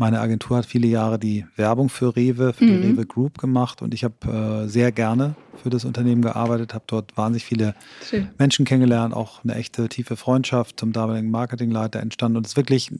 [0.00, 2.68] meine Agentur hat viele Jahre die Werbung für Rewe, für mhm.
[2.68, 6.84] die Rewe Group gemacht und ich habe äh, sehr gerne für das Unternehmen gearbeitet, habe
[6.86, 7.74] dort wahnsinnig viele
[8.08, 8.28] Schön.
[8.38, 12.92] Menschen kennengelernt, auch eine echte tiefe Freundschaft zum damaligen Marketingleiter entstanden und es wirklich,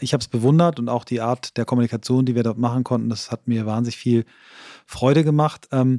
[0.00, 3.10] ich habe es bewundert und auch die Art der Kommunikation, die wir dort machen konnten,
[3.10, 4.24] das hat mir wahnsinnig viel
[4.86, 5.66] Freude gemacht.
[5.72, 5.98] Ähm,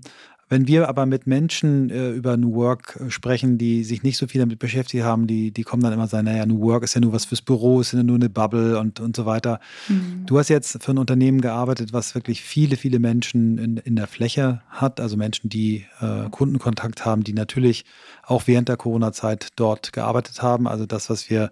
[0.49, 4.27] Wenn wir aber mit Menschen äh, über New Work äh, sprechen, die sich nicht so
[4.27, 7.01] viel damit beschäftigt haben, die, die kommen dann immer sagen, naja, New Work ist ja
[7.01, 9.59] nur was fürs Büro, ist ja nur eine Bubble und, und so weiter.
[9.89, 10.25] Mhm.
[10.25, 14.07] Du hast jetzt für ein Unternehmen gearbeitet, was wirklich viele, viele Menschen in, in der
[14.07, 17.83] Fläche hat, also Menschen, die äh, Kundenkontakt haben, die natürlich
[18.27, 20.67] auch während der Corona-Zeit dort gearbeitet haben.
[20.67, 21.49] Also das, was wir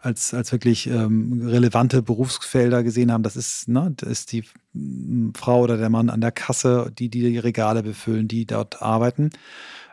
[0.00, 4.44] als, als wirklich ähm, relevante Berufsfelder gesehen haben, das ist, ne, das ist die
[5.34, 9.30] Frau oder der Mann an der Kasse, die die Regale befüllen, die dort arbeiten.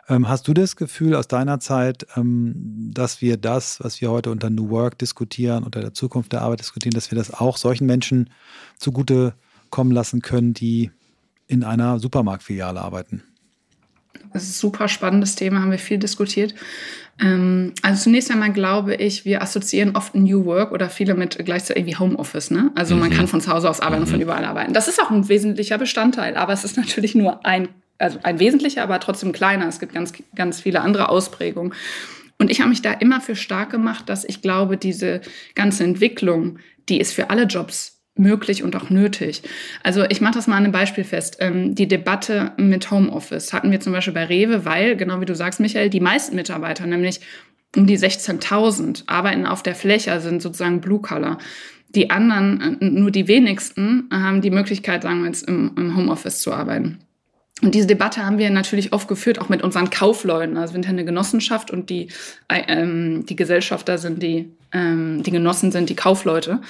[0.08, 4.32] Ähm, hast du das Gefühl aus deiner Zeit, ähm, dass wir das, was wir heute
[4.32, 7.86] unter New Work diskutieren, unter der Zukunft der Arbeit diskutieren, dass wir das auch solchen
[7.86, 8.28] Menschen
[8.76, 9.34] zugute
[9.70, 10.90] kommen lassen können, die
[11.46, 13.22] in einer Supermarktfiliale arbeiten?
[14.34, 16.54] Das ist ein super spannendes Thema, haben wir viel diskutiert.
[17.20, 21.82] Ähm, also zunächst einmal glaube ich, wir assoziieren oft New Work oder viele mit gleichzeitig
[21.82, 22.50] irgendwie Homeoffice.
[22.50, 22.72] Ne?
[22.74, 23.00] Also mhm.
[23.02, 24.06] man kann von zu Hause aus arbeiten mhm.
[24.06, 24.72] und von überall arbeiten.
[24.72, 27.68] Das ist auch ein wesentlicher Bestandteil, aber es ist natürlich nur ein,
[27.98, 29.68] also ein wesentlicher, aber trotzdem kleiner.
[29.68, 31.72] Es gibt ganz, ganz viele andere Ausprägungen.
[32.36, 35.20] Und ich habe mich da immer für stark gemacht, dass ich glaube, diese
[35.54, 39.42] ganze Entwicklung, die ist für alle Jobs möglich und auch nötig.
[39.82, 41.38] Also ich mache das mal an einem Beispiel fest.
[41.40, 45.34] Ähm, die Debatte mit Homeoffice hatten wir zum Beispiel bei Rewe, weil, genau wie du
[45.34, 47.20] sagst, Michael, die meisten Mitarbeiter, nämlich
[47.76, 51.38] um die 16.000, arbeiten auf der Fläche, sind sozusagen Blue Collar.
[51.88, 56.40] Die anderen, äh, nur die wenigsten, haben die Möglichkeit, sagen wir jetzt, im, im Homeoffice
[56.40, 56.98] zu arbeiten.
[57.62, 60.56] Und diese Debatte haben wir natürlich oft geführt, auch mit unseren Kaufleuten.
[60.56, 62.08] Also wir sind ja eine Genossenschaft und die,
[62.48, 66.60] äh, ähm, die Gesellschafter sind die, ähm, die Genossen sind die Kaufleute.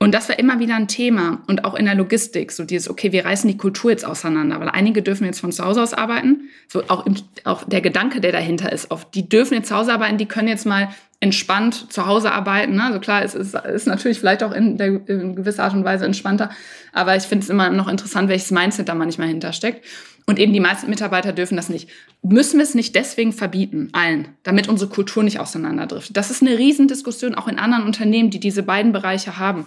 [0.00, 3.12] Und das war immer wieder ein Thema und auch in der Logistik, so dieses, okay,
[3.12, 6.50] wir reißen die Kultur jetzt auseinander, weil einige dürfen jetzt von zu Hause aus arbeiten,
[6.68, 9.92] so auch, im, auch der Gedanke, der dahinter ist, auf die dürfen jetzt zu Hause
[9.92, 10.88] arbeiten, die können jetzt mal
[11.20, 12.74] entspannt zu Hause arbeiten.
[12.74, 12.84] Ne?
[12.84, 16.04] Also klar, es ist, ist natürlich vielleicht auch in, der, in gewisser Art und Weise
[16.04, 16.50] entspannter,
[16.92, 19.86] aber ich finde es immer noch interessant, welches Mindset da manchmal hintersteckt.
[20.26, 21.90] Und eben die meisten Mitarbeiter dürfen das nicht.
[22.22, 26.16] Müssen wir es nicht deswegen verbieten, allen, damit unsere Kultur nicht auseinanderdriftet?
[26.16, 29.66] Das ist eine Riesendiskussion auch in anderen Unternehmen, die diese beiden Bereiche haben.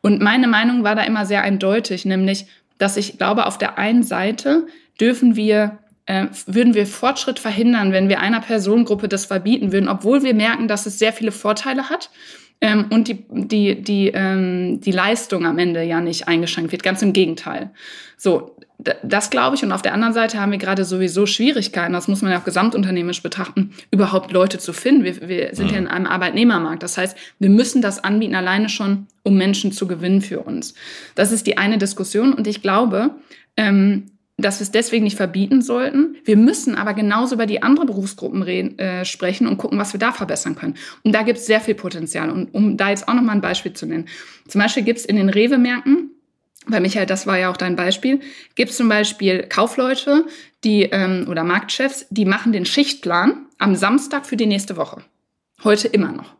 [0.00, 2.46] Und meine Meinung war da immer sehr eindeutig, nämlich,
[2.78, 4.66] dass ich glaube, auf der einen Seite
[4.98, 10.24] dürfen wir äh, würden wir Fortschritt verhindern, wenn wir einer Personengruppe das verbieten würden, obwohl
[10.24, 12.10] wir merken, dass es sehr viele Vorteile hat
[12.60, 16.82] ähm, und die, die, die, ähm, die Leistung am Ende ja nicht eingeschränkt wird.
[16.82, 17.70] Ganz im Gegenteil.
[18.16, 18.56] So,
[19.02, 19.62] das glaube ich.
[19.62, 22.44] Und auf der anderen Seite haben wir gerade sowieso Schwierigkeiten, das muss man ja auch
[22.44, 25.04] gesamtunternehmerisch betrachten, überhaupt Leute zu finden.
[25.04, 26.82] Wir, wir sind ja in einem Arbeitnehmermarkt.
[26.82, 30.74] Das heißt, wir müssen das anbieten alleine schon, um Menschen zu gewinnen für uns.
[31.14, 32.32] Das ist die eine Diskussion.
[32.32, 33.16] Und ich glaube,
[33.56, 34.04] ähm,
[34.38, 36.16] dass wir es deswegen nicht verbieten sollten.
[36.24, 40.00] Wir müssen aber genauso über die anderen Berufsgruppen reden, äh, sprechen und gucken, was wir
[40.00, 40.74] da verbessern können.
[41.04, 42.30] Und da gibt es sehr viel Potenzial.
[42.30, 44.06] Und um da jetzt auch noch mal ein Beispiel zu nennen.
[44.48, 46.10] Zum Beispiel gibt es in den Rewe-Märkten
[46.66, 48.20] weil Michael, das war ja auch dein Beispiel,
[48.54, 50.26] gibt es zum Beispiel Kaufleute,
[50.64, 55.02] die ähm, oder Marktchefs, die machen den Schichtplan am Samstag für die nächste Woche.
[55.64, 56.34] Heute immer noch.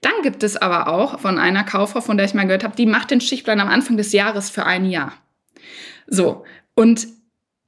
[0.00, 2.86] Dann gibt es aber auch von einer Kauffrau, von der ich mal gehört habe, die
[2.86, 5.12] macht den Schichtplan am Anfang des Jahres für ein Jahr.
[6.06, 7.06] So, und,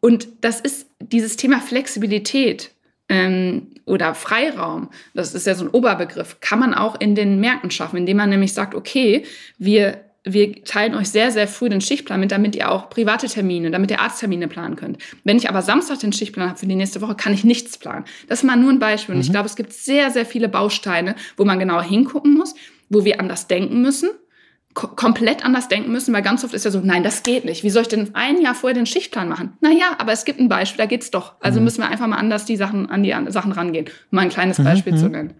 [0.01, 2.73] und das ist dieses Thema Flexibilität
[3.09, 7.71] ähm, oder Freiraum, das ist ja so ein Oberbegriff, kann man auch in den Märkten
[7.71, 9.25] schaffen, indem man nämlich sagt, okay,
[9.59, 13.71] wir wir teilen euch sehr, sehr früh den Schichtplan mit, damit ihr auch private Termine,
[13.73, 14.99] damit ihr Arzttermine planen könnt.
[15.25, 18.05] Wenn ich aber Samstag den Schichtplan habe für die nächste Woche, kann ich nichts planen.
[18.29, 19.17] Das ist mal nur ein Beispiel.
[19.17, 19.33] Und ich mhm.
[19.33, 22.55] glaube, es gibt sehr, sehr viele Bausteine, wo man genauer hingucken muss,
[22.89, 24.11] wo wir anders denken müssen,
[24.75, 27.63] komplett anders denken müssen, weil ganz oft ist ja so, nein, das geht nicht.
[27.63, 29.53] Wie soll ich denn ein Jahr vorher den Schichtplan machen?
[29.61, 31.35] Naja, aber es gibt ein Beispiel, da geht's doch.
[31.41, 31.65] Also mhm.
[31.65, 33.87] müssen wir einfach mal anders die Sachen, an die Sachen rangehen.
[33.87, 34.65] Um mal ein kleines mhm.
[34.65, 34.99] Beispiel mhm.
[34.99, 35.35] zu nennen.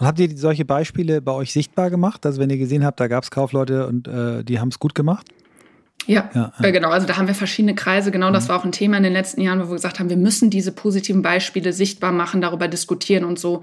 [0.00, 2.24] Und habt ihr solche Beispiele bei euch sichtbar gemacht?
[2.24, 4.94] Also wenn ihr gesehen habt, da gab es Kaufleute und äh, die haben es gut
[4.94, 5.28] gemacht?
[6.06, 6.88] Ja, ja, ja, genau.
[6.88, 8.10] Also da haben wir verschiedene Kreise.
[8.10, 8.48] Genau, das mhm.
[8.48, 10.72] war auch ein Thema in den letzten Jahren, wo wir gesagt haben, wir müssen diese
[10.72, 13.60] positiven Beispiele sichtbar machen, darüber diskutieren und so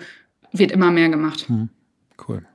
[0.51, 1.49] wird immer mehr gemacht.
[1.49, 1.69] Mhm.
[2.27, 2.45] Cool.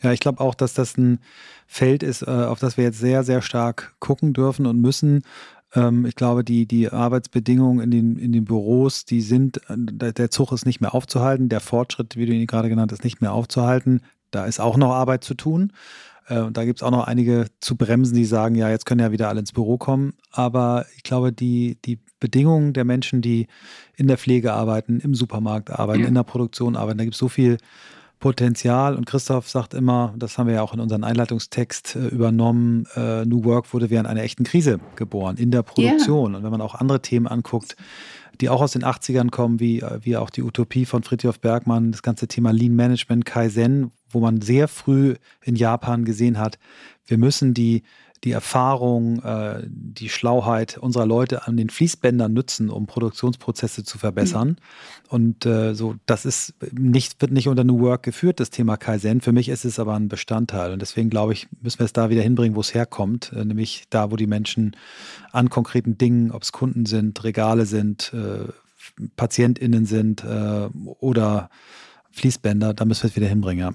[0.00, 1.18] Ja, ich glaube auch, dass das ein
[1.66, 5.24] Feld ist, äh, auf das wir jetzt sehr, sehr stark gucken dürfen und müssen,
[5.74, 10.30] ähm, ich glaube, die, die Arbeitsbedingungen in den, in den Büros, die sind, äh, der
[10.30, 13.32] Zug ist nicht mehr aufzuhalten, der Fortschritt, wie du ihn gerade genannt hast, nicht mehr
[13.32, 14.02] aufzuhalten.
[14.30, 15.72] Da ist auch noch Arbeit zu tun.
[16.26, 19.00] Äh, und da gibt es auch noch einige zu bremsen, die sagen, ja, jetzt können
[19.00, 20.14] ja wieder alle ins Büro kommen.
[20.30, 23.46] Aber ich glaube, die, die Bedingungen der Menschen, die
[23.96, 26.08] in der Pflege arbeiten, im Supermarkt arbeiten, ja.
[26.08, 27.58] in der Produktion arbeiten, da gibt es so viel
[28.18, 28.96] Potenzial.
[28.96, 33.24] Und Christoph sagt immer, das haben wir ja auch in unserem Einleitungstext äh, übernommen, äh,
[33.24, 36.30] New Work wurde während einer echten Krise geboren, in der Produktion.
[36.30, 36.38] Yeah.
[36.38, 37.76] Und wenn man auch andere Themen anguckt,
[38.40, 41.92] die auch aus den 80ern kommen, wie, äh, wie auch die Utopie von Fritjof Bergmann,
[41.92, 46.58] das ganze Thema Lean Management, Kaizen, wo man sehr früh in Japan gesehen hat,
[47.06, 47.82] wir müssen die
[48.24, 54.48] die Erfahrung, äh, die Schlauheit unserer Leute an den Fließbändern nutzen, um Produktionsprozesse zu verbessern.
[54.48, 54.56] Mhm.
[55.08, 59.20] Und äh, so, das ist nicht, wird nicht unter New Work geführt, das Thema Kaizen.
[59.20, 60.72] Für mich ist es aber ein Bestandteil.
[60.72, 63.84] Und deswegen glaube ich, müssen wir es da wieder hinbringen, wo es herkommt, äh, nämlich
[63.90, 64.76] da, wo die Menschen
[65.32, 68.12] an konkreten Dingen, ob es Kunden sind, Regale sind,
[69.16, 70.24] PatientInnen sind
[71.00, 71.50] oder
[72.10, 73.72] Fließbänder, da müssen wir es wieder hinbringen, ja.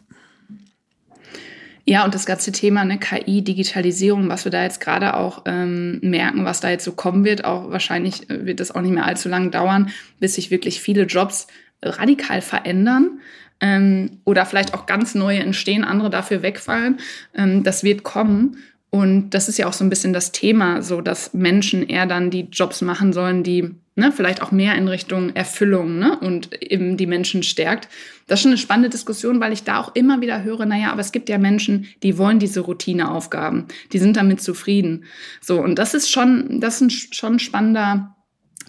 [1.86, 6.00] Ja, und das ganze Thema ne, KI, Digitalisierung, was wir da jetzt gerade auch ähm,
[6.02, 9.06] merken, was da jetzt so kommen wird, auch wahrscheinlich äh, wird das auch nicht mehr
[9.06, 11.48] allzu lange dauern, bis sich wirklich viele Jobs
[11.82, 13.20] radikal verändern
[13.60, 17.00] ähm, oder vielleicht auch ganz neue entstehen, andere dafür wegfallen.
[17.36, 18.58] Ähm, das wird kommen.
[18.90, 22.30] Und das ist ja auch so ein bisschen das Thema, so dass Menschen eher dann
[22.30, 26.98] die Jobs machen sollen, die ne, vielleicht auch mehr in Richtung Erfüllung ne, und eben
[26.98, 27.90] die Menschen stärkt.
[28.28, 31.02] Das ist schon eine spannende Diskussion, weil ich da auch immer wieder höre, naja, aber
[31.02, 35.06] es gibt ja Menschen, die wollen diese Routineaufgaben, die sind damit zufrieden.
[35.42, 38.16] So, und das ist schon, das ist ein, schon spannender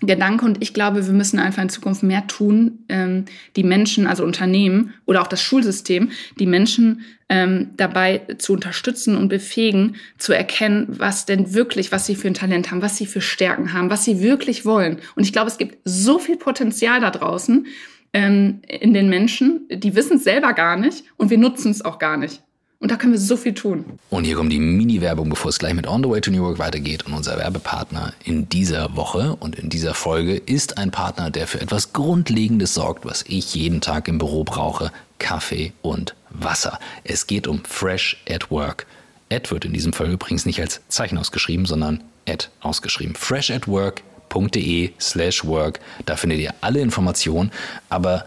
[0.01, 3.25] Gedanke und ich glaube, wir müssen einfach in Zukunft mehr tun, ähm,
[3.57, 9.29] die Menschen, also Unternehmen oder auch das Schulsystem, die Menschen ähm, dabei zu unterstützen und
[9.29, 13.21] befähigen, zu erkennen, was denn wirklich, was sie für ein Talent haben, was sie für
[13.21, 14.99] Stärken haben, was sie wirklich wollen.
[15.17, 17.67] Und ich glaube, es gibt so viel Potenzial da draußen
[18.13, 21.99] ähm, in den Menschen, die wissen es selber gar nicht und wir nutzen es auch
[21.99, 22.43] gar nicht.
[22.85, 23.99] Und da können wir so viel tun.
[24.11, 26.59] Und hier kommt die Mini-Werbung, bevor es gleich mit On the Way to New York
[26.59, 27.07] weitergeht.
[27.07, 31.63] Und unser Werbepartner in dieser Woche und in dieser Folge ist ein Partner, der für
[31.63, 34.93] etwas Grundlegendes sorgt, was ich jeden Tag im Büro brauche.
[35.19, 36.79] Kaffee und Wasser.
[37.05, 38.87] Es geht um Fresh at Work.
[39.33, 43.15] Ad wird in diesem Fall übrigens nicht als Zeichen ausgeschrieben, sondern Ad ausgeschrieben.
[43.15, 45.81] Fresh at Work.de slash work.
[46.05, 47.51] Da findet ihr alle Informationen.
[47.89, 48.27] Aber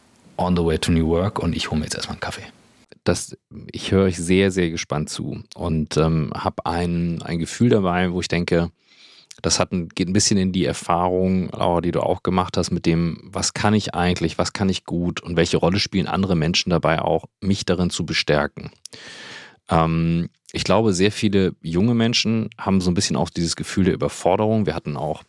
[0.37, 2.43] On the Way to New Work und ich hole mir jetzt erstmal einen Kaffee
[3.03, 3.35] das,
[3.71, 8.21] ich höre euch sehr, sehr gespannt zu und ähm, habe ein, ein Gefühl dabei, wo
[8.21, 8.71] ich denke,
[9.41, 12.69] das hat ein, geht ein bisschen in die Erfahrung, Laura, die du auch gemacht hast,
[12.69, 16.35] mit dem, was kann ich eigentlich, was kann ich gut und welche Rolle spielen andere
[16.35, 18.71] Menschen dabei auch, mich darin zu bestärken.
[19.69, 23.93] Ähm, ich glaube, sehr viele junge Menschen haben so ein bisschen auch dieses Gefühl der
[23.93, 24.65] Überforderung.
[24.65, 25.23] Wir hatten auch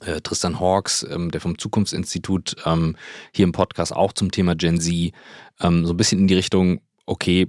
[0.00, 2.96] äh, Tristan Hawks, ähm, der vom Zukunftsinstitut, ähm,
[3.34, 5.12] hier im Podcast auch zum Thema Gen Z,
[5.60, 7.48] ähm, so ein bisschen in die Richtung, okay,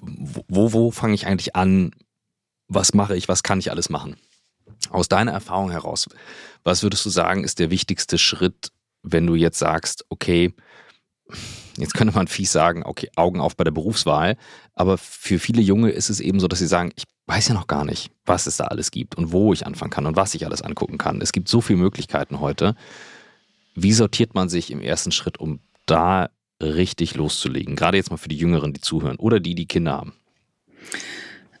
[0.00, 1.92] wo, wo fange ich eigentlich an?
[2.68, 3.28] Was mache ich?
[3.28, 4.16] Was kann ich alles machen?
[4.90, 6.06] Aus deiner Erfahrung heraus,
[6.62, 8.70] was würdest du sagen, ist der wichtigste Schritt,
[9.02, 10.54] wenn du jetzt sagst, okay,
[11.76, 14.36] jetzt könnte man fies sagen, okay, Augen auf bei der Berufswahl,
[14.74, 17.66] aber für viele Junge ist es eben so, dass sie sagen, ich weiß ja noch
[17.66, 20.46] gar nicht, was es da alles gibt und wo ich anfangen kann und was ich
[20.46, 21.20] alles angucken kann.
[21.20, 22.74] Es gibt so viele Möglichkeiten heute.
[23.74, 27.76] Wie sortiert man sich im ersten Schritt, um da richtig loszulegen?
[27.76, 30.14] Gerade jetzt mal für die Jüngeren, die zuhören oder die, die Kinder haben.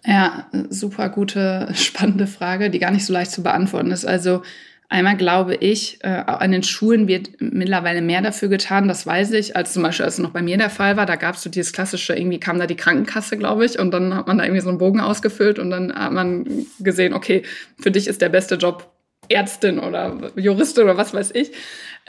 [0.06, 4.06] Ja, super gute, spannende Frage, die gar nicht so leicht zu beantworten ist.
[4.06, 4.42] Also
[4.88, 9.56] einmal glaube ich, äh, an den Schulen wird mittlerweile mehr dafür getan, das weiß ich,
[9.56, 11.06] als zum Beispiel, als es noch bei mir der Fall war.
[11.06, 14.14] Da gab es so dieses klassische, irgendwie kam da die Krankenkasse, glaube ich, und dann
[14.14, 17.42] hat man da irgendwie so einen Bogen ausgefüllt und dann hat man gesehen, okay,
[17.80, 18.90] für dich ist der beste Job
[19.28, 21.52] Ärztin oder Juristin oder was weiß ich.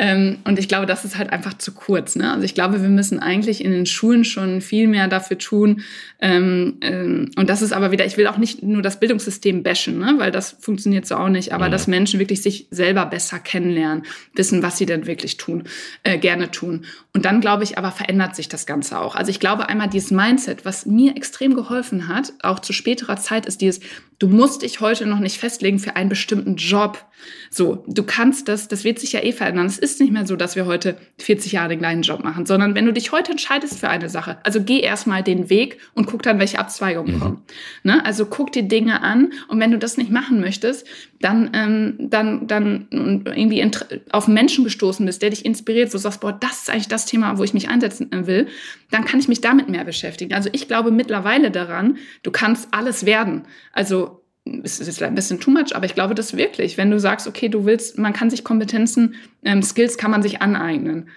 [0.02, 2.16] Ähm, und ich glaube, das ist halt einfach zu kurz.
[2.16, 2.32] Ne?
[2.32, 5.82] Also ich glaube, wir müssen eigentlich in den Schulen schon viel mehr dafür tun.
[6.22, 10.00] Ähm, ähm, und das ist aber wieder, ich will auch nicht nur das Bildungssystem bashen,
[10.00, 10.16] ne?
[10.18, 11.72] weil das funktioniert so auch nicht, aber mhm.
[11.72, 15.66] dass Menschen wirklich sich selber besser kennenlernen, wissen, was sie denn wirklich tun,
[16.04, 16.86] äh, gerne tun.
[17.14, 19.16] Und dann glaube ich aber verändert sich das Ganze auch.
[19.16, 23.46] Also ich glaube einmal dieses Mindset, was mir extrem geholfen hat, auch zu späterer Zeit,
[23.46, 23.82] ist dieses,
[24.20, 27.06] du musst dich heute noch nicht festlegen für einen bestimmten Job.
[27.50, 29.66] So, du kannst das, das wird sich ja eh verändern.
[29.66, 32.76] Es ist nicht mehr so, dass wir heute 40 Jahre den gleichen Job machen, sondern
[32.76, 36.22] wenn du dich heute entscheidest für eine Sache, also geh erstmal den Weg und guck
[36.22, 37.20] dann, welche Abzweigungen mhm.
[37.20, 37.42] kommen.
[37.84, 38.06] Ne?
[38.06, 40.86] Also guck die Dinge an und wenn du das nicht machen möchtest,
[41.22, 43.70] dann, ähm, dann, dann irgendwie
[44.12, 46.88] auf einen Menschen gestoßen bist, der dich inspiriert, wo du sagst, boah, das ist eigentlich
[46.88, 48.48] das Thema, wo ich mich einsetzen äh, will,
[48.92, 50.34] dann kann ich mich damit mehr beschäftigen.
[50.34, 53.44] Also ich glaube mittlerweile daran, du kannst alles werden.
[53.74, 54.19] Also
[54.64, 56.78] es ist ein bisschen too much, aber ich glaube das wirklich.
[56.78, 60.42] Wenn du sagst, okay, du willst, man kann sich Kompetenzen, ähm, Skills kann man sich
[60.42, 61.10] aneignen.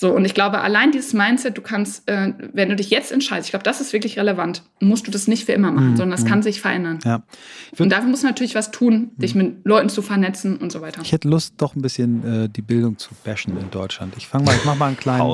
[0.00, 3.48] So, und ich glaube, allein dieses Mindset, du kannst, äh, wenn du dich jetzt entscheidest,
[3.48, 5.96] ich glaube, das ist wirklich relevant, musst du das nicht für immer machen, mhm.
[5.96, 6.28] sondern das mhm.
[6.28, 7.00] kann sich verändern.
[7.04, 7.24] Ja.
[7.78, 9.42] Und dafür musst du natürlich was tun, dich mhm.
[9.42, 11.02] mit Leuten zu vernetzen und so weiter.
[11.02, 14.14] Ich hätte Lust, doch ein bisschen äh, die Bildung zu bashen in Deutschland.
[14.16, 15.26] Ich fange mal, ich mach mal einen kleinen,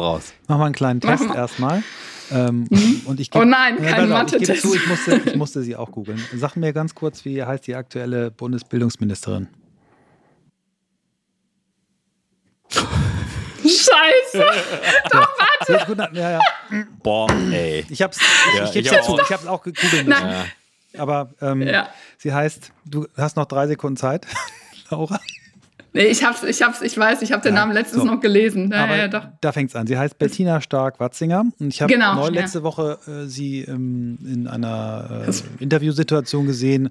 [0.48, 1.82] mach mal einen kleinen Test erstmal.
[2.32, 3.02] Ähm, mhm.
[3.04, 4.50] und ich geb, oh nein, kein ja, Mathe-Test.
[4.50, 6.18] Ich, zu, ich, musste, ich musste sie auch googeln.
[6.34, 9.48] Sag mir ganz kurz, wie heißt die aktuelle Bundesbildungsministerin?
[13.84, 14.44] Scheiße!
[15.10, 15.28] Doch,
[15.68, 16.08] warte!
[16.12, 16.40] Ja, ja.
[17.02, 17.84] Boah, ey.
[17.88, 20.06] Ich hab's, ich, ja, ich, ich, hab's, ich hab's auch gegoogelt.
[20.06, 20.50] Nein.
[20.96, 21.88] Aber ähm, ja.
[22.18, 24.26] sie heißt, du hast noch drei Sekunden Zeit,
[24.90, 25.20] Laura.
[25.92, 28.08] Nee, ich hab's, ich hab's, ich weiß, ich habe den ja, Namen letztens so.
[28.08, 28.70] noch gelesen.
[28.72, 29.28] Ja, Aber ja, doch.
[29.40, 29.86] Da fängt's an.
[29.86, 31.44] Sie heißt Bettina Stark-Watzinger.
[31.60, 36.90] Und ich habe genau, letzte Woche äh, sie ähm, in einer äh, Interviewsituation gesehen.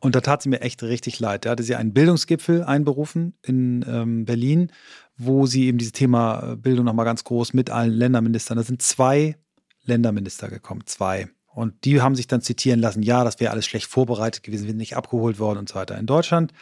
[0.00, 1.44] Und da tat sie mir echt richtig leid.
[1.44, 4.72] Da hatte sie einen Bildungsgipfel einberufen in ähm, Berlin,
[5.16, 8.82] wo sie eben dieses Thema äh, Bildung nochmal ganz groß mit allen Länderministern, da sind
[8.82, 9.36] zwei
[9.84, 11.28] Länderminister gekommen, zwei.
[11.54, 14.70] Und die haben sich dann zitieren lassen, ja, das wäre alles schlecht vorbereitet gewesen, wir
[14.70, 15.98] sind nicht abgeholt worden und so weiter.
[15.98, 16.52] In Deutschland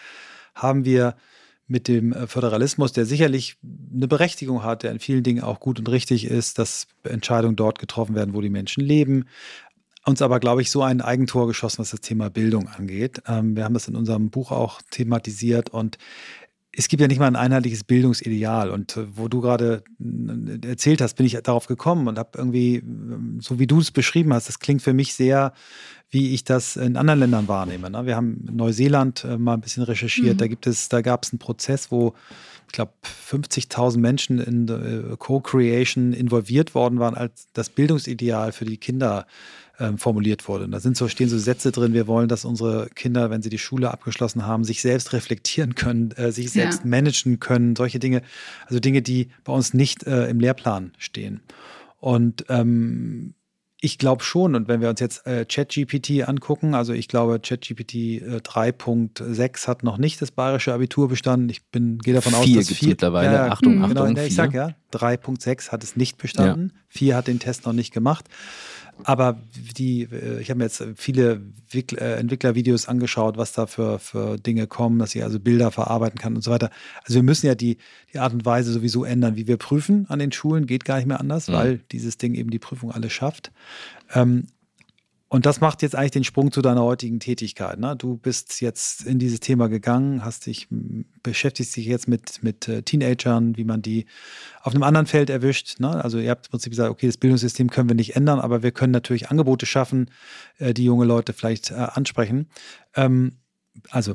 [0.55, 1.15] haben wir
[1.71, 3.57] mit dem äh, Föderalismus, der sicherlich
[3.95, 7.79] eine Berechtigung hat, der in vielen Dingen auch gut und richtig ist, dass Entscheidungen dort
[7.79, 9.27] getroffen werden, wo die Menschen leben.
[10.05, 13.23] Uns aber, glaube ich, so ein Eigentor geschossen, was das Thema Bildung angeht.
[13.29, 15.99] Ähm, wir haben das in unserem Buch auch thematisiert und
[16.73, 18.71] es gibt ja nicht mal ein einheitliches Bildungsideal.
[18.71, 22.77] Und äh, wo du gerade äh, erzählt hast, bin ich darauf gekommen und habe irgendwie,
[22.77, 25.53] ähm, so wie du es beschrieben hast, das klingt für mich sehr,
[26.11, 27.91] wie ich das in anderen Ländern wahrnehme.
[27.91, 28.07] Ne?
[28.07, 30.35] Wir haben Neuseeland äh, mal ein bisschen recherchiert.
[30.35, 30.39] Mhm.
[30.39, 32.15] Da gibt es, da gab es einen Prozess, wo
[32.67, 32.93] ich glaube
[33.29, 39.27] 50.000 Menschen in Co-Creation involviert worden waren, als das Bildungsideal für die Kinder
[39.81, 40.65] ähm, formuliert wurde.
[40.65, 43.51] Und da sind so, stehen so Sätze drin, wir wollen, dass unsere Kinder, wenn sie
[43.51, 46.87] die Schule abgeschlossen haben, sich selbst reflektieren können, äh, sich selbst ja.
[46.87, 48.23] managen können, solche Dinge,
[48.67, 51.41] also Dinge, die bei uns nicht äh, im Lehrplan stehen.
[51.99, 53.35] Und ähm,
[53.81, 57.95] ich glaube schon, und wenn wir uns jetzt äh, ChatGPT angucken, also ich glaube, ChatGPT
[57.95, 61.49] äh, 3.6 hat noch nicht das bayerische Abitur bestanden.
[61.49, 63.33] Ich bin, gehe davon vier aus, dass vier mittlerweile.
[63.33, 66.73] Ja, Achtung, genau, Achtung, ich sag ja, 3.6 hat es nicht bestanden.
[66.75, 66.81] Ja.
[66.89, 68.27] Vier hat den Test noch nicht gemacht.
[69.05, 69.41] Aber
[69.79, 71.41] die, äh, ich habe mir jetzt viele
[71.73, 76.37] äh, Entwicklervideos angeschaut, was da für, für Dinge kommen, dass ich also Bilder verarbeiten kann
[76.37, 76.71] und so weiter.
[77.05, 77.79] Also wir müssen ja die,
[78.13, 80.67] die Art und Weise sowieso ändern, wie wir prüfen an den Schulen.
[80.67, 81.53] Geht gar nicht mehr anders, mhm.
[81.53, 83.53] weil dieses Ding eben die Prüfung alles schafft.
[84.13, 84.47] Ähm,
[85.33, 87.79] und das macht jetzt eigentlich den Sprung zu deiner heutigen Tätigkeit.
[87.79, 87.95] Ne?
[87.95, 90.67] Du bist jetzt in dieses Thema gegangen, hast dich,
[91.23, 94.07] beschäftigst dich jetzt mit, mit äh, Teenagern, wie man die
[94.61, 95.79] auf einem anderen Feld erwischt.
[95.79, 96.03] Ne?
[96.03, 98.73] Also ihr habt im Prinzip gesagt, okay, das Bildungssystem können wir nicht ändern, aber wir
[98.73, 100.11] können natürlich Angebote schaffen,
[100.59, 102.49] äh, die junge Leute vielleicht äh, ansprechen.
[102.97, 103.37] Ähm,
[103.89, 104.15] also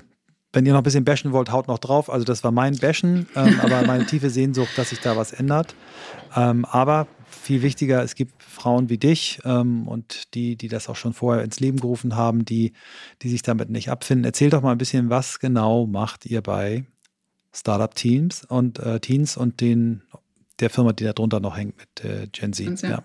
[0.52, 2.10] wenn ihr noch ein bisschen bashen wollt, haut noch drauf.
[2.10, 5.76] Also das war mein Bashen, ähm, aber meine tiefe Sehnsucht, dass sich da was ändert.
[6.36, 10.96] Ähm, aber viel wichtiger, es gibt Frauen wie dich ähm, und die, die das auch
[10.96, 12.74] schon vorher ins Leben gerufen haben, die,
[13.22, 14.26] die sich damit nicht abfinden.
[14.26, 16.86] Erzähl doch mal ein bisschen, was genau macht ihr bei
[17.54, 20.02] Startup Teams und äh, Teens und den
[20.60, 22.82] der Firma, die da drunter noch hängt mit äh, Gen Z.
[22.82, 22.90] Ja.
[22.90, 23.04] ja.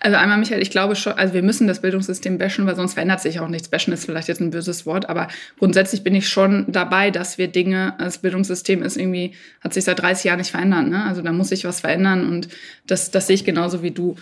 [0.00, 3.20] Also einmal, Michael, ich glaube schon, also wir müssen das Bildungssystem bashen, weil sonst verändert
[3.20, 3.68] sich auch nichts.
[3.68, 5.28] Bashen ist vielleicht jetzt ein böses Wort, aber
[5.58, 10.00] grundsätzlich bin ich schon dabei, dass wir Dinge, das Bildungssystem ist irgendwie, hat sich seit
[10.00, 10.88] 30 Jahren nicht verändert.
[10.88, 11.04] Ne?
[11.04, 12.48] Also da muss sich was verändern und
[12.86, 14.16] das, das sehe ich genauso wie du.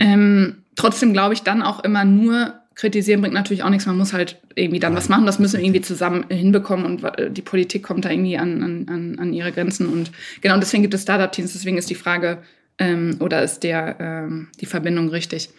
[0.00, 3.86] Ähm, trotzdem glaube ich dann auch immer nur, kritisieren bringt natürlich auch nichts.
[3.86, 5.26] Man muss halt irgendwie dann was machen.
[5.26, 9.32] Das müssen wir irgendwie zusammen hinbekommen und die Politik kommt da irgendwie an, an, an
[9.32, 9.86] ihre Grenzen.
[9.86, 10.10] Und
[10.40, 11.52] genau deswegen gibt es Startup-Teams.
[11.52, 12.38] Deswegen ist die Frage
[12.78, 15.50] ähm, oder ist der ähm, die Verbindung richtig?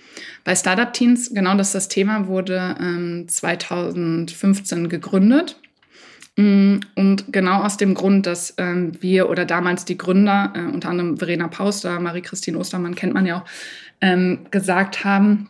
[0.44, 5.58] Bei Startup-Teams, genau das ist das Thema, wurde ähm, 2015 gegründet.
[6.38, 10.90] Mm, und genau aus dem Grund, dass ähm, wir oder damals die Gründer, äh, unter
[10.90, 13.46] anderem Verena Pauster, Marie-Christine Ostermann kennt man ja auch,
[14.02, 15.48] ähm, gesagt haben,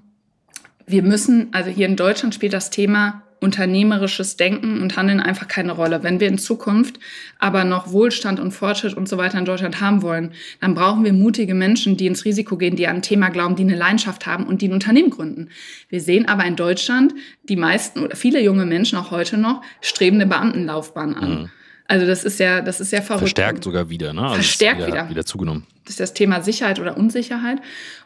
[0.88, 5.74] wir müssen, also hier in Deutschland spielt das Thema unternehmerisches Denken und Handeln einfach keine
[5.74, 6.04] Rolle.
[6.04, 7.00] Wenn wir in Zukunft
[7.38, 10.32] aber noch Wohlstand und Fortschritt und so weiter in Deutschland haben wollen,
[10.62, 13.64] dann brauchen wir mutige Menschen, die ins Risiko gehen, die an ein Thema glauben, die
[13.64, 15.50] eine Leidenschaft haben und die ein Unternehmen gründen.
[15.90, 17.14] Wir sehen aber in Deutschland
[17.44, 21.30] die meisten oder viele junge Menschen auch heute noch streben eine Beamtenlaufbahn an.
[21.30, 21.50] Mhm.
[21.88, 23.20] Also das ist ja, das ist ja verrückt.
[23.20, 24.22] Verstärkt sogar wieder, ne?
[24.22, 25.10] Also Verstärkt wieder, wieder.
[25.10, 25.68] Wieder zugenommen.
[25.84, 27.60] Das ist das Thema Sicherheit oder Unsicherheit.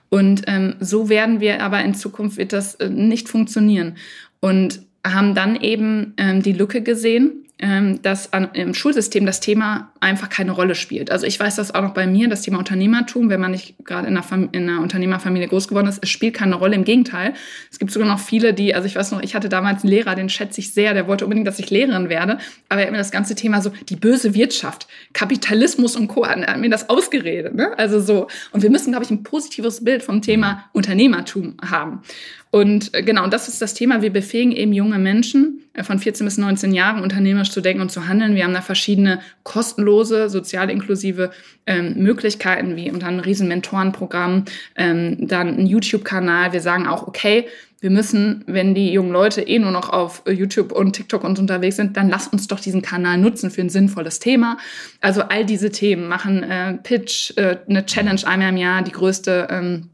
[0.09, 3.95] Und ähm, so werden wir aber in Zukunft wird das äh, nicht funktionieren.
[4.41, 7.45] Und haben dann eben ähm, die Lücke gesehen,
[8.01, 11.12] dass an, im Schulsystem das Thema einfach keine Rolle spielt.
[11.12, 14.07] Also ich weiß das auch noch bei mir, das Thema Unternehmertum, wenn man nicht gerade
[14.07, 14.16] in,
[14.53, 16.76] in einer, Unternehmerfamilie groß geworden ist, es spielt keine Rolle.
[16.76, 17.34] Im Gegenteil,
[17.70, 20.16] es gibt sogar noch viele, die, also ich weiß noch, ich hatte damals einen Lehrer,
[20.16, 22.38] den schätze ich sehr, der wollte unbedingt, dass ich Lehrerin werde,
[22.70, 26.47] aber er hat mir das ganze Thema so, die böse Wirtschaft, Kapitalismus und Co., er
[26.47, 27.55] hat mir das ausgeredet.
[27.55, 27.78] Ne?
[27.78, 32.03] Also so, und wir müssen, glaube ich, ein positives Bild vom Thema Unternehmertum haben.
[32.51, 34.01] Und äh, genau, das ist das Thema.
[34.01, 37.91] Wir befähigen eben junge Menschen äh, von 14 bis 19 Jahren unternehmerisch zu denken und
[37.91, 38.35] zu handeln.
[38.35, 41.31] Wir haben da verschiedene kostenlose, sozial inklusive
[41.67, 44.45] ähm, Möglichkeiten, wie unter einem riesen Mentorenprogramm,
[44.75, 46.51] ähm, dann ein YouTube-Kanal.
[46.51, 47.45] Wir sagen auch, okay,
[47.81, 51.37] wir müssen, wenn die jungen Leute eh nur noch auf äh, YouTube und TikTok und
[51.37, 54.57] unterwegs sind, dann lass uns doch diesen Kanal nutzen für ein sinnvolles Thema.
[55.01, 59.47] Also all diese Themen machen äh, Pitch, äh, eine Challenge einmal im Jahr, die größte
[59.51, 59.89] ähm,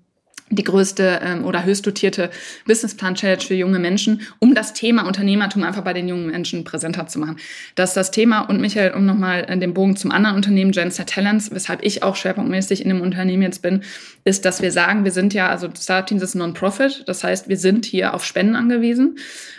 [0.52, 2.30] die größte ähm, oder höchst dotierte
[2.68, 7.20] Businessplan-Challenge für junge Menschen, um das Thema Unternehmertum einfach bei den jungen Menschen präsenter zu
[7.20, 7.38] machen.
[7.74, 8.42] Das ist das Thema.
[8.42, 12.16] Und Michael, um nochmal äh, den Bogen zum anderen Unternehmen, Genster Talents, weshalb ich auch
[12.16, 13.82] schwerpunktmäßig in dem Unternehmen jetzt bin,
[14.24, 17.58] ist, dass wir sagen, wir sind ja, also Startup Teams ist Non-Profit, das heißt, wir
[17.58, 19.18] sind hier auf Spenden angewiesen.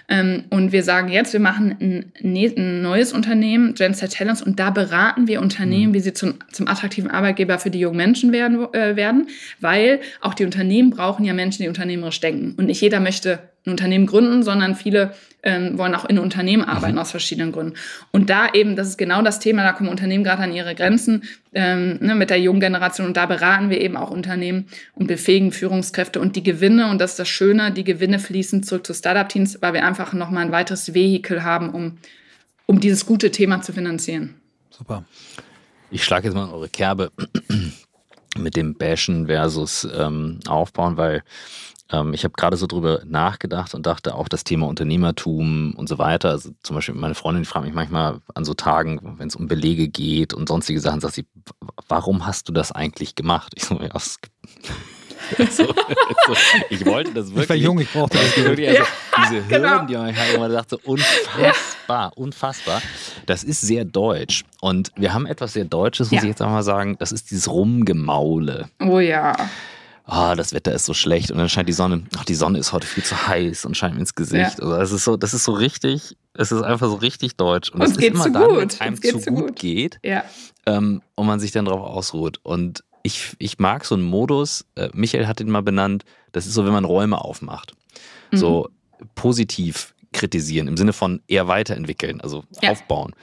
[0.09, 4.71] Ähm, und wir sagen jetzt, wir machen ein, ein neues Unternehmen, Genster Talents, und da
[4.71, 5.95] beraten wir Unternehmen, mhm.
[5.95, 9.27] wie sie zum, zum attraktiven Arbeitgeber für die jungen Menschen werden, äh, werden,
[9.61, 12.55] weil auch die Unternehmen brauchen ja Menschen, die unternehmerisch denken.
[12.57, 15.13] Und nicht jeder möchte ein Unternehmen gründen, sondern viele
[15.43, 17.01] ähm, wollen auch in Unternehmen arbeiten mhm.
[17.01, 17.75] aus verschiedenen Gründen.
[18.13, 21.25] Und da eben, das ist genau das Thema, da kommen Unternehmen gerade an ihre Grenzen
[21.53, 25.53] ähm, ne, mit der jungen Generation und da beraten wir eben auch Unternehmen und befähigen
[25.53, 29.63] Führungskräfte und die Gewinne, und das ist das Schöne, die Gewinne fließen zurück zu Startup-Teams,
[29.63, 31.99] weil wir einfach nochmal ein weiteres Vehikel haben, um,
[32.67, 34.35] um dieses gute Thema zu finanzieren.
[34.71, 35.05] Super.
[35.91, 37.11] Ich schlage jetzt mal in eure Kerbe
[38.39, 41.23] mit dem Bashen versus ähm, Aufbauen, weil
[41.91, 45.99] ähm, ich habe gerade so drüber nachgedacht und dachte auch das Thema Unternehmertum und so
[45.99, 46.31] weiter.
[46.31, 49.47] Also zum Beispiel meine Freundin die fragt mich manchmal an so Tagen, wenn es um
[49.47, 51.27] Belege geht und sonstige Sachen, sagt sie,
[51.89, 53.53] warum hast du das eigentlich gemacht?
[53.57, 54.19] Ich so, ja, es
[55.51, 56.35] so, so,
[56.71, 57.45] ich wollte das wirklich.
[57.45, 58.69] Ich war jung, ich brauchte das wirklich.
[58.69, 58.87] Also, ja,
[59.19, 59.71] diese genau.
[59.71, 62.13] Hürden, die man halt immer dachte, unfassbar, ja.
[62.15, 62.83] unfassbar.
[63.27, 64.45] Das ist sehr deutsch.
[64.61, 66.25] Und wir haben etwas sehr Deutsches, muss ja.
[66.25, 66.97] ich jetzt auch mal sagen.
[66.99, 68.69] Das ist dieses Rumgemaule.
[68.81, 69.37] Oh ja
[70.07, 72.73] ah, das Wetter ist so schlecht und dann scheint die Sonne, ach, die Sonne ist
[72.73, 74.59] heute viel zu heiß und scheint mir ins Gesicht.
[74.61, 74.67] Ja.
[74.67, 77.71] Also es ist so, das ist so richtig, es ist einfach so richtig deutsch.
[77.71, 80.25] Und es ist immer dann, wenn es einem zu gut, gut geht ja.
[80.65, 82.41] ähm, und man sich dann darauf ausruht.
[82.43, 86.55] Und ich, ich mag so einen Modus, äh, Michael hat den mal benannt, das ist
[86.55, 87.73] so, wenn man Räume aufmacht.
[88.33, 88.37] Mhm.
[88.37, 88.69] So
[89.15, 92.71] positiv kritisieren, im Sinne von eher weiterentwickeln, also ja.
[92.71, 93.15] aufbauen.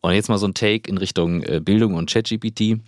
[0.00, 2.80] Und jetzt mal so ein Take in Richtung äh, Bildung und ChatGPT.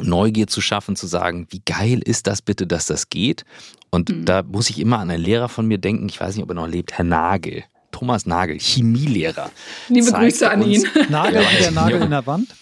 [0.00, 3.44] Neugier zu schaffen, zu sagen, wie geil ist das bitte, dass das geht?
[3.90, 4.24] Und mhm.
[4.26, 6.54] da muss ich immer an einen Lehrer von mir denken, ich weiß nicht, ob er
[6.54, 7.64] noch lebt, Herr Nagel.
[7.90, 9.50] Thomas Nagel, Chemielehrer.
[9.88, 10.86] Liebe Grüße an ihn.
[11.08, 12.54] Nagel wie der Nagel in der Wand?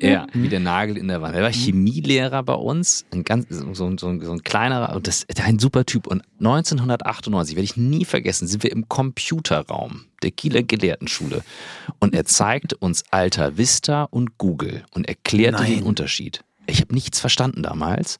[0.00, 1.34] Ja, wie der Nagel in der Wand.
[1.34, 5.58] Er war Chemielehrer bei uns, ein ganz, so, so, so ein kleinerer, und das ein
[5.58, 6.06] super Typ.
[6.06, 11.42] Und 1998, werde ich nie vergessen, sind wir im Computerraum der Kieler Gelehrtenschule.
[12.00, 15.74] Und er zeigte uns Alta Vista und Google und erklärte Nein.
[15.76, 16.44] den Unterschied.
[16.66, 18.18] Ich habe nichts verstanden damals,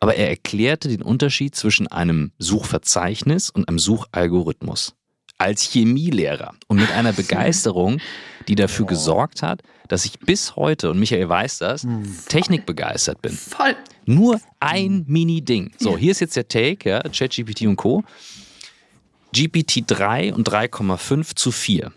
[0.00, 4.94] aber er erklärte den Unterschied zwischen einem Suchverzeichnis und einem Suchalgorithmus.
[5.38, 8.00] Als Chemielehrer und mit einer Begeisterung,
[8.48, 12.04] die dafür gesorgt hat, dass ich bis heute, und Michael weiß das, hm.
[12.28, 13.32] technikbegeistert bin.
[13.32, 13.76] Voll.
[14.06, 15.72] Nur ein Mini-Ding.
[15.78, 18.04] So, hier ist jetzt der Take, ja, ChatGPT und Co.
[19.32, 21.92] GPT 3 und 3,5 zu 4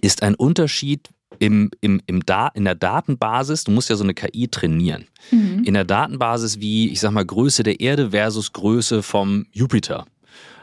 [0.00, 4.14] ist ein Unterschied im, im, im da in der Datenbasis, du musst ja so eine
[4.14, 5.06] KI trainieren.
[5.30, 5.64] Mhm.
[5.64, 10.06] In der Datenbasis wie, ich sag mal, Größe der Erde versus Größe vom Jupiter.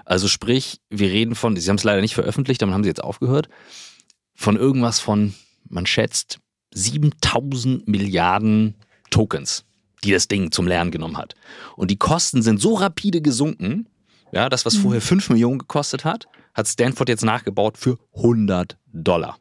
[0.10, 3.04] Also sprich, wir reden von, sie haben es leider nicht veröffentlicht, damit haben sie jetzt
[3.04, 3.48] aufgehört,
[4.34, 5.36] von irgendwas von,
[5.70, 6.40] man schätzt,
[6.74, 8.74] 7000 Milliarden
[9.12, 9.66] Tokens,
[10.04, 11.36] die das Ding zum Lernen genommen hat.
[11.76, 13.88] Und die Kosten sind so rapide gesunken,
[14.32, 14.82] ja, das, was mhm.
[14.82, 19.38] vorher 5 Millionen gekostet hat, hat Stanford jetzt nachgebaut für 100 Dollar.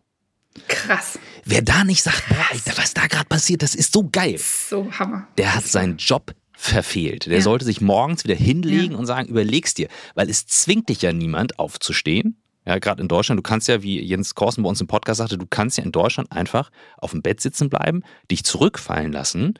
[0.67, 1.19] Krass.
[1.47, 4.37] Wer da nicht sagt, boah, Alter, was da gerade passiert, das ist so geil.
[4.39, 5.29] So Hammer.
[5.39, 7.27] Der hat seinen Job verfehlt.
[7.27, 7.41] Der ja.
[7.41, 8.99] sollte sich morgens wieder hinlegen ja.
[8.99, 12.37] und sagen, überlegst dir, weil es zwingt dich ja niemand aufzustehen.
[12.67, 15.39] Ja, gerade in Deutschland, du kannst ja, wie Jens Korsen bei uns im Podcast sagte,
[15.39, 19.55] du kannst ja in Deutschland einfach auf dem Bett sitzen bleiben, dich zurückfallen lassen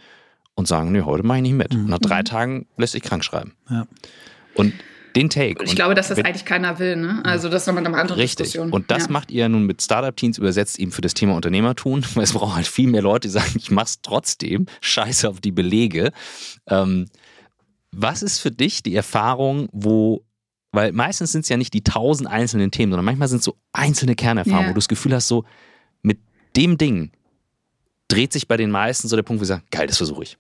[0.57, 1.73] und sagen, nee, heute mache ich nicht mit.
[1.73, 1.87] Mhm.
[1.87, 3.55] Nach drei Tagen lässt sich krank schreiben.
[3.71, 3.87] Ja.
[4.55, 4.75] Und
[5.19, 5.65] den Take.
[5.65, 6.97] Ich glaube, dass das eigentlich keiner will.
[6.97, 7.21] Ne?
[7.25, 8.47] Also das ist nochmal eine andere richtig.
[8.47, 8.71] Diskussion.
[8.71, 9.13] Und das ja.
[9.13, 12.67] macht ihr nun mit Startup-Teams, übersetzt eben für das Thema Unternehmertun, weil es braucht halt
[12.67, 16.13] viel mehr Leute, die sagen, ich mach's trotzdem, scheiße auf die Belege.
[16.69, 17.07] Ähm,
[17.91, 20.25] was ist für dich die Erfahrung, wo,
[20.73, 23.57] weil meistens sind es ja nicht die tausend einzelnen Themen, sondern manchmal sind es so
[23.73, 24.69] einzelne Kernerfahrungen, ja.
[24.71, 25.45] wo du das Gefühl hast, so
[26.03, 26.19] mit
[26.57, 27.11] dem Ding
[28.09, 30.39] dreht sich bei den meisten so der Punkt, wo sie sagen, geil, das versuche ich.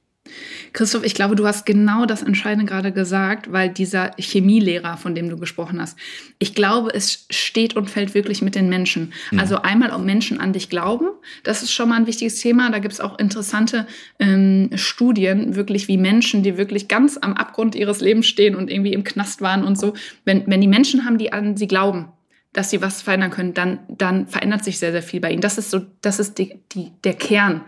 [0.72, 5.29] Christoph, ich glaube, du hast genau das Entscheidende gerade gesagt, weil dieser Chemielehrer, von dem
[5.29, 5.99] du gesprochen hast,
[6.39, 9.12] ich glaube, es steht und fällt wirklich mit den Menschen.
[9.31, 9.39] Mhm.
[9.39, 11.09] Also einmal, ob Menschen an dich glauben,
[11.43, 12.70] das ist schon mal ein wichtiges Thema.
[12.70, 13.87] Da gibt es auch interessante
[14.18, 18.93] ähm, Studien, wirklich wie Menschen, die wirklich ganz am Abgrund ihres Lebens stehen und irgendwie
[18.93, 19.95] im Knast waren und so.
[20.24, 22.09] Wenn, wenn die Menschen haben, die an sie glauben,
[22.53, 25.41] dass sie was verändern können, dann, dann verändert sich sehr, sehr viel bei ihnen.
[25.41, 27.62] Das ist so, das ist die, die, der Kern.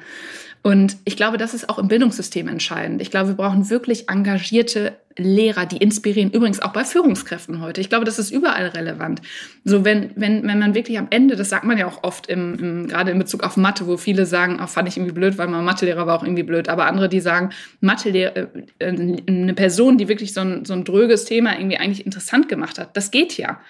[0.62, 3.00] Und ich glaube, das ist auch im Bildungssystem entscheidend.
[3.00, 6.30] Ich glaube, wir brauchen wirklich engagierte Lehrer, die inspirieren.
[6.30, 7.80] Übrigens auch bei Führungskräften heute.
[7.80, 9.22] Ich glaube, das ist überall relevant.
[9.64, 12.58] So, wenn, wenn, wenn man wirklich am Ende, das sagt man ja auch oft im,
[12.58, 15.48] im, gerade in Bezug auf Mathe, wo viele sagen, auch fand ich irgendwie blöd, weil
[15.48, 16.68] mein Mathelehrer war auch irgendwie blöd.
[16.68, 17.50] Aber andere, die sagen,
[17.80, 18.48] Mathelehrer,
[18.78, 18.86] äh,
[19.26, 22.96] eine Person, die wirklich so ein, so ein dröges Thema irgendwie eigentlich interessant gemacht hat,
[22.96, 23.60] das geht ja.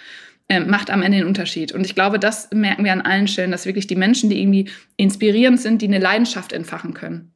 [0.51, 1.71] Ähm, macht am Ende den Unterschied.
[1.71, 4.69] Und ich glaube, das merken wir an allen Stellen, dass wirklich die Menschen, die irgendwie
[4.97, 7.33] inspirierend sind, die eine Leidenschaft entfachen können.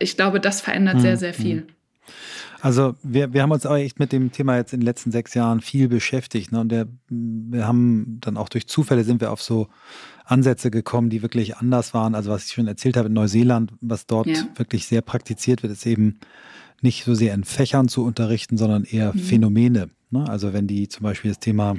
[0.00, 1.00] Ich glaube, das verändert hm.
[1.00, 1.58] sehr, sehr viel.
[1.58, 1.66] Hm.
[2.60, 5.34] Also wir, wir haben uns auch echt mit dem Thema jetzt in den letzten sechs
[5.34, 6.50] Jahren viel beschäftigt.
[6.50, 6.60] Ne?
[6.60, 9.68] Und der, wir haben dann auch durch Zufälle sind wir auf so
[10.24, 12.14] Ansätze gekommen, die wirklich anders waren.
[12.14, 14.42] Also was ich schon erzählt habe in Neuseeland, was dort ja.
[14.56, 16.18] wirklich sehr praktiziert wird, ist eben
[16.80, 19.18] nicht so sehr in Fächern zu unterrichten, sondern eher mhm.
[19.18, 19.90] Phänomene.
[20.10, 20.28] Ne?
[20.28, 21.76] Also wenn die zum Beispiel das Thema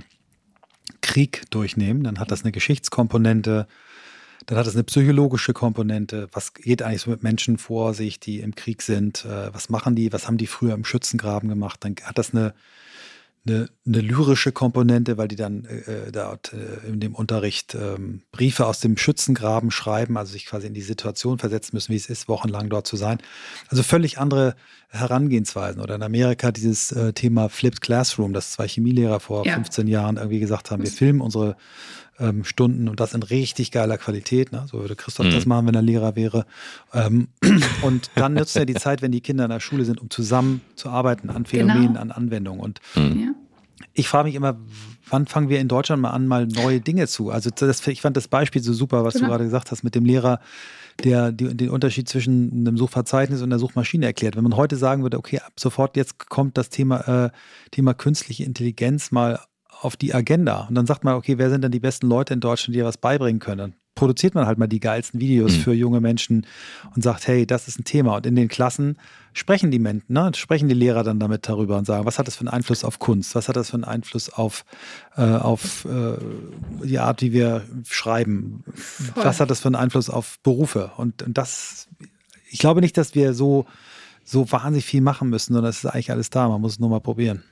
[1.01, 3.67] Krieg durchnehmen, dann hat das eine Geschichtskomponente,
[4.45, 6.27] dann hat es eine psychologische Komponente.
[6.31, 9.25] Was geht eigentlich so mit Menschen vor sich, die im Krieg sind?
[9.25, 10.13] Äh, was machen die?
[10.13, 11.83] Was haben die früher im Schützengraben gemacht?
[11.83, 12.53] Dann hat das eine
[13.45, 18.21] eine, eine lyrische Komponente, weil die dann äh, äh, dort äh, in dem Unterricht ähm,
[18.31, 22.09] Briefe aus dem Schützengraben schreiben, also sich quasi in die Situation versetzen müssen, wie es
[22.09, 23.19] ist, wochenlang dort zu sein.
[23.69, 24.55] Also völlig andere
[24.89, 25.81] Herangehensweisen.
[25.81, 29.53] Oder in Amerika dieses äh, Thema Flipped Classroom, das zwei Chemielehrer vor ja.
[29.55, 31.55] 15 Jahren irgendwie gesagt haben, wir filmen unsere
[32.19, 34.51] ähm, Stunden und das in richtig geiler Qualität.
[34.51, 34.65] Ne?
[34.69, 35.31] So würde Christoph mhm.
[35.31, 36.45] das machen, wenn er Lehrer wäre.
[36.93, 37.27] Ähm,
[37.81, 40.61] und dann nutzt er die Zeit, wenn die Kinder in der Schule sind, um zusammen
[40.75, 42.01] zu arbeiten an Phänomenen, genau.
[42.01, 42.61] an Anwendungen.
[42.61, 43.35] Und mhm.
[43.93, 44.57] ich frage mich immer,
[45.09, 47.31] wann fangen wir in Deutschland mal an, mal neue Dinge zu?
[47.31, 49.25] Also das, ich fand das Beispiel so super, was genau.
[49.25, 50.39] du gerade gesagt hast mit dem Lehrer,
[51.03, 54.37] der die, den Unterschied zwischen einem Suchverzeichnis und einer Suchmaschine erklärt.
[54.37, 57.29] Wenn man heute sagen würde, okay, ab sofort jetzt kommt das Thema, äh,
[57.71, 59.39] Thema künstliche Intelligenz mal
[59.85, 60.65] auf die Agenda.
[60.67, 62.85] Und dann sagt man, okay, wer sind denn die besten Leute in Deutschland, die dir
[62.85, 63.57] was beibringen können?
[63.57, 65.61] Dann produziert man halt mal die geilsten Videos mhm.
[65.61, 66.45] für junge Menschen
[66.93, 68.17] und sagt, hey, das ist ein Thema.
[68.17, 68.97] Und in den Klassen
[69.33, 72.35] sprechen die Menschen, ne, sprechen die Lehrer dann damit darüber und sagen, was hat das
[72.35, 73.35] für einen Einfluss auf Kunst?
[73.35, 74.65] Was hat das für einen Einfluss auf,
[75.15, 76.17] äh, auf äh,
[76.83, 78.63] die Art, wie wir schreiben?
[78.73, 79.23] Voll.
[79.23, 80.91] Was hat das für einen Einfluss auf Berufe?
[80.97, 81.87] Und, und das,
[82.49, 83.65] ich glaube nicht, dass wir so,
[84.25, 86.49] so wahnsinnig viel machen müssen, sondern es ist eigentlich alles da.
[86.49, 87.43] Man muss es nur mal probieren.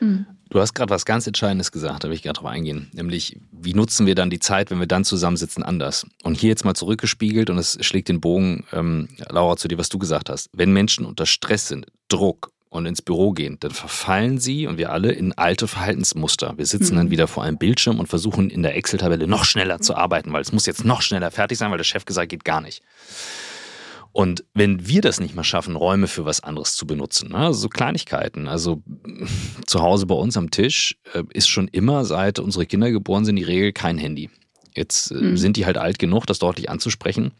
[0.00, 0.26] Mhm.
[0.50, 2.90] Du hast gerade was ganz Entscheidendes gesagt, da will ich gerade drauf eingehen.
[2.92, 6.06] Nämlich, wie nutzen wir dann die Zeit, wenn wir dann zusammensitzen, anders?
[6.22, 9.90] Und hier jetzt mal zurückgespiegelt und es schlägt den Bogen, ähm, Laura, zu dir, was
[9.90, 10.48] du gesagt hast.
[10.52, 14.90] Wenn Menschen unter Stress sind, Druck und ins Büro gehen, dann verfallen sie und wir
[14.90, 16.54] alle in alte Verhaltensmuster.
[16.56, 16.98] Wir sitzen mhm.
[16.98, 20.42] dann wieder vor einem Bildschirm und versuchen in der Excel-Tabelle noch schneller zu arbeiten, weil
[20.42, 22.82] es muss jetzt noch schneller fertig sein, weil der Chef gesagt geht gar nicht.
[24.12, 27.38] Und wenn wir das nicht mal schaffen, Räume für was anderes zu benutzen, ne?
[27.38, 28.82] also so Kleinigkeiten, also
[29.66, 33.36] zu Hause bei uns am Tisch äh, ist schon immer, seit unsere Kinder geboren sind,
[33.36, 34.30] die Regel kein Handy.
[34.74, 35.36] Jetzt äh, mhm.
[35.36, 37.32] sind die halt alt genug, das deutlich anzusprechen.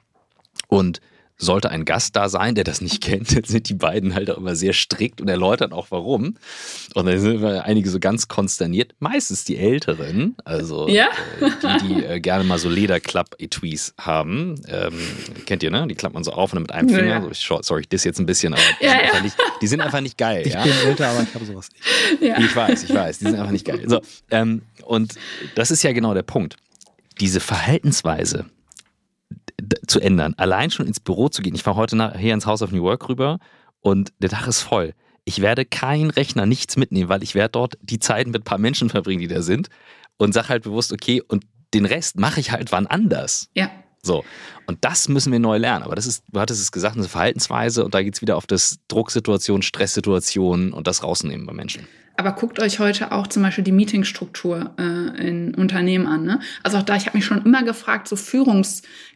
[0.68, 1.00] Und
[1.38, 4.36] sollte ein Gast da sein, der das nicht kennt, dann sind die beiden halt auch
[4.36, 6.36] immer sehr strikt und erläutern auch warum.
[6.94, 8.94] Und dann sind wir einige so ganz konsterniert.
[8.98, 11.08] Meistens die Älteren, also ja?
[11.40, 14.60] äh, die, die äh, gerne mal so Lederklapp-Etuis haben.
[14.68, 14.94] Ähm,
[15.46, 15.86] kennt ihr, ne?
[15.86, 17.20] Die klappt man so auf und dann mit einem Finger.
[17.20, 17.34] Ja, ja.
[17.34, 20.00] So, sorry, ich diss jetzt ein bisschen, aber die, sind, einfach nicht, die sind einfach
[20.00, 20.42] nicht geil.
[20.44, 21.68] Ich bin älter, aber ich habe sowas
[22.20, 22.38] nicht.
[22.38, 23.82] Ich weiß, ich weiß, die sind einfach nicht geil.
[23.86, 25.14] So, ähm, und
[25.54, 26.56] das ist ja genau der Punkt.
[27.20, 28.46] Diese Verhaltensweise,
[29.86, 30.34] zu ändern.
[30.36, 31.54] Allein schon ins Büro zu gehen.
[31.54, 33.38] Ich fahre heute nachher ins House of New Work rüber
[33.80, 34.94] und der Tag ist voll.
[35.24, 38.58] Ich werde keinen Rechner, nichts mitnehmen, weil ich werde dort die Zeit mit ein paar
[38.58, 39.68] Menschen verbringen, die da sind
[40.16, 41.44] und sage halt bewusst, okay, und
[41.74, 43.48] den Rest mache ich halt wann anders.
[43.54, 43.70] Ja.
[44.02, 44.24] So.
[44.66, 45.84] Und das müssen wir neu lernen.
[45.84, 48.46] Aber das ist, du hattest es gesagt, eine Verhaltensweise und da geht es wieder auf
[48.46, 51.86] das Drucksituation, Stresssituation und das rausnehmen bei Menschen.
[52.16, 54.82] Aber guckt euch heute auch zum Beispiel die Meetingstruktur äh,
[55.28, 56.24] in Unternehmen an.
[56.24, 56.40] Ne?
[56.64, 58.16] Also auch da, ich habe mich schon immer gefragt, so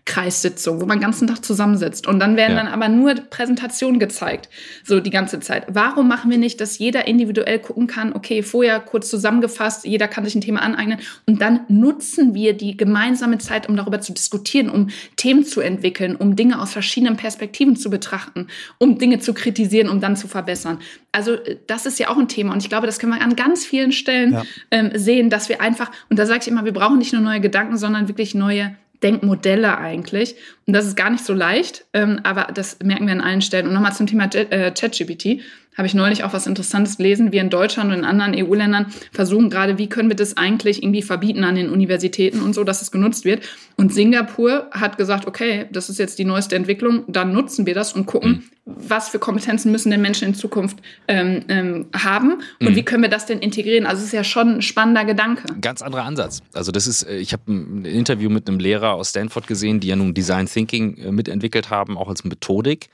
[0.04, 2.62] Führungskreissitzungen, wo man den ganzen Tag zusammensitzt und dann werden ja.
[2.62, 4.48] dann aber nur Präsentationen gezeigt,
[4.84, 5.66] so die ganze Zeit.
[5.68, 10.24] Warum machen wir nicht, dass jeder individuell gucken kann, okay, vorher kurz zusammengefasst, jeder kann
[10.24, 14.68] sich ein Thema aneignen und dann nutzen wir die gemeinsame Zeit, um darüber zu diskutieren,
[14.68, 18.48] um Themen zu entwickeln, um Dinge aus verschiedenen Perspektiven zu betrachten,
[18.78, 20.78] um Dinge zu kritisieren, um dann zu verbessern.
[21.12, 23.36] Also äh, das ist ja auch ein Thema und ich glaube, das können wir an
[23.36, 24.42] ganz vielen Stellen ja.
[24.70, 27.40] ähm, sehen, dass wir einfach, und da sage ich immer, wir brauchen nicht nur neue
[27.40, 30.36] Gedanken, sondern wirklich neue Denkmodelle eigentlich.
[30.66, 33.66] Und das ist gar nicht so leicht, ähm, aber das merken wir an allen Stellen.
[33.66, 35.40] Und nochmal zum Thema äh, ChatGPT
[35.76, 37.32] habe ich neulich auch was Interessantes gelesen.
[37.32, 41.02] Wir in Deutschland und in anderen EU-Ländern versuchen gerade, wie können wir das eigentlich irgendwie
[41.02, 43.42] verbieten an den Universitäten und so, dass es genutzt wird.
[43.76, 47.94] Und Singapur hat gesagt, okay, das ist jetzt die neueste Entwicklung, dann nutzen wir das
[47.94, 48.74] und gucken, mhm.
[48.76, 52.76] was für Kompetenzen müssen denn Menschen in Zukunft ähm, ähm, haben und mhm.
[52.76, 53.86] wie können wir das denn integrieren.
[53.86, 55.44] Also es ist ja schon ein spannender Gedanke.
[55.60, 56.42] Ganz anderer Ansatz.
[56.52, 59.88] Also das ist, äh, ich habe ein Interview mit einem Lehrer aus Stanford gesehen, die
[59.88, 62.88] ja nun Design Thinking äh, mitentwickelt haben, auch als Methodik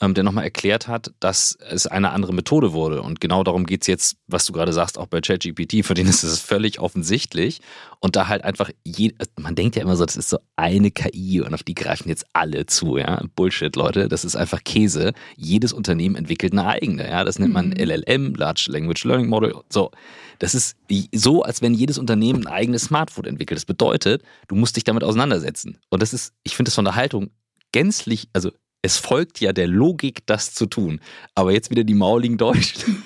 [0.00, 3.00] ähm, der nochmal erklärt hat, dass es eine andere Methode wurde.
[3.00, 6.08] Und genau darum geht es jetzt, was du gerade sagst, auch bei ChatGPT, für den
[6.08, 7.60] ist es völlig offensichtlich.
[8.00, 11.40] Und da halt einfach, je, man denkt ja immer so, das ist so eine KI
[11.40, 12.96] und auf die greifen jetzt alle zu.
[12.96, 13.22] Ja?
[13.36, 15.12] Bullshit, Leute, das ist einfach Käse.
[15.36, 17.08] Jedes Unternehmen entwickelt eine eigene.
[17.08, 17.24] Ja?
[17.24, 18.34] Das nennt man LLM, mhm.
[18.34, 19.54] Large Language Learning Model.
[19.70, 19.92] So.
[20.40, 20.76] Das ist
[21.12, 23.56] so, als wenn jedes Unternehmen ein eigenes Smartphone entwickelt.
[23.56, 25.78] Das bedeutet, du musst dich damit auseinandersetzen.
[25.88, 27.30] Und das ist, ich finde das von der Haltung
[27.72, 28.50] gänzlich, also
[28.84, 31.00] es folgt ja der Logik, das zu tun.
[31.34, 33.02] Aber jetzt wieder die mauligen Deutschen.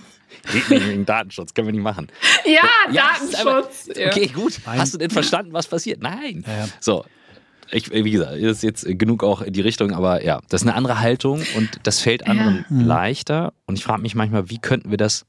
[0.68, 2.08] wegen Datenschutz, können wir nicht machen.
[2.44, 3.88] Ja, ja Datenschutz.
[3.90, 4.58] Einfach, okay, gut.
[4.66, 4.80] Nein.
[4.80, 6.02] Hast du denn verstanden, was passiert?
[6.02, 6.42] Nein.
[6.48, 6.68] Ja, ja.
[6.80, 7.04] So.
[7.70, 10.76] Ich, wie gesagt, ist jetzt genug auch in die Richtung, aber ja, das ist eine
[10.76, 12.76] andere Haltung und das fällt anderen ja.
[12.76, 12.86] Mhm.
[12.86, 13.52] leichter.
[13.66, 15.26] Und ich frage mich manchmal, wie könnten wir das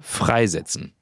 [0.00, 0.94] freisetzen?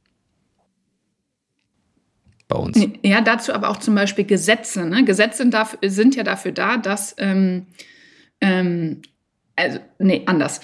[2.48, 2.84] Bei uns.
[3.02, 4.86] Ja, dazu aber auch zum Beispiel Gesetze.
[4.86, 5.04] Ne?
[5.04, 5.48] Gesetze
[5.82, 7.66] sind ja dafür da, dass ähm,
[8.42, 9.00] ähm,
[9.56, 10.60] also, nee, anders.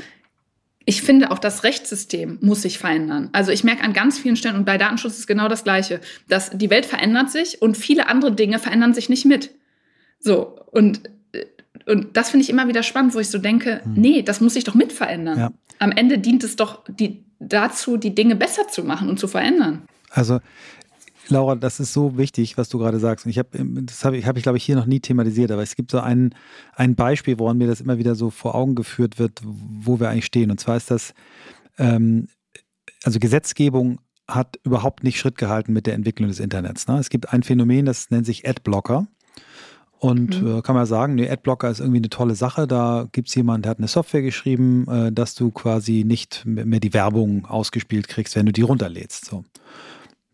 [0.85, 3.29] Ich finde, auch das Rechtssystem muss sich verändern.
[3.33, 6.51] Also ich merke an ganz vielen Stellen, und bei Datenschutz ist genau das Gleiche, dass
[6.51, 9.51] die Welt verändert sich und viele andere Dinge verändern sich nicht mit.
[10.19, 11.03] So, und,
[11.87, 13.95] und das finde ich immer wieder spannend, wo ich so denke, hm.
[13.95, 15.39] nee, das muss sich doch mit verändern.
[15.39, 15.53] Ja.
[15.79, 19.83] Am Ende dient es doch die, dazu, die Dinge besser zu machen und zu verändern.
[20.11, 20.41] Also
[21.31, 23.27] Laura, das ist so wichtig, was du gerade sagst.
[23.27, 23.49] Und ich habe,
[23.83, 26.01] das habe ich, hab ich, glaube ich, hier noch nie thematisiert, aber es gibt so
[26.01, 26.35] ein,
[26.75, 30.27] ein Beispiel, woran mir das immer wieder so vor Augen geführt wird, wo wir eigentlich
[30.27, 30.51] stehen.
[30.51, 31.15] Und zwar ist das,
[31.79, 32.29] ähm,
[33.05, 36.87] also Gesetzgebung hat überhaupt nicht Schritt gehalten mit der Entwicklung des Internets.
[36.87, 36.99] Ne?
[36.99, 39.07] Es gibt ein Phänomen, das nennt sich Adblocker.
[40.01, 40.59] Und mhm.
[40.59, 42.69] äh, kann man sagen, nee, Adblocker ist irgendwie eine tolle Sache.
[42.69, 46.79] Da gibt es jemanden, der hat eine Software geschrieben, äh, dass du quasi nicht mehr
[46.79, 49.25] die Werbung ausgespielt kriegst, wenn du die runterlädst.
[49.25, 49.45] So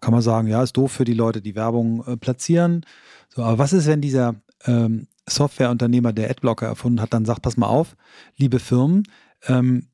[0.05, 2.85] kann man sagen, ja, ist doof für die Leute, die Werbung äh, platzieren.
[3.31, 4.35] So, aber was ist, wenn dieser
[4.67, 7.97] ähm, Softwareunternehmer, der Adblocker erfunden hat, dann sagt, pass mal auf,
[8.37, 9.09] liebe Firmen,
[9.47, 9.89] ähm,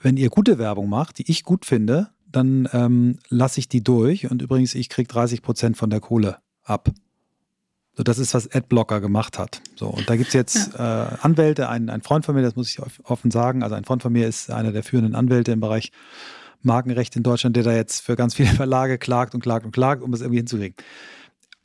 [0.00, 4.28] wenn ihr gute Werbung macht, die ich gut finde, dann ähm, lasse ich die durch
[4.28, 6.90] und übrigens, ich kriege 30 Prozent von der Kohle ab.
[7.94, 9.60] So, das ist, was Adblocker gemacht hat.
[9.76, 11.04] So, und da gibt es jetzt ja.
[11.04, 14.02] äh, Anwälte, ein, ein Freund von mir, das muss ich offen sagen, also ein Freund
[14.02, 15.92] von mir ist einer der führenden Anwälte im Bereich
[16.64, 20.02] Markenrecht in Deutschland, der da jetzt für ganz viele Verlage klagt und klagt und klagt,
[20.02, 20.76] um es irgendwie hinzukriegen.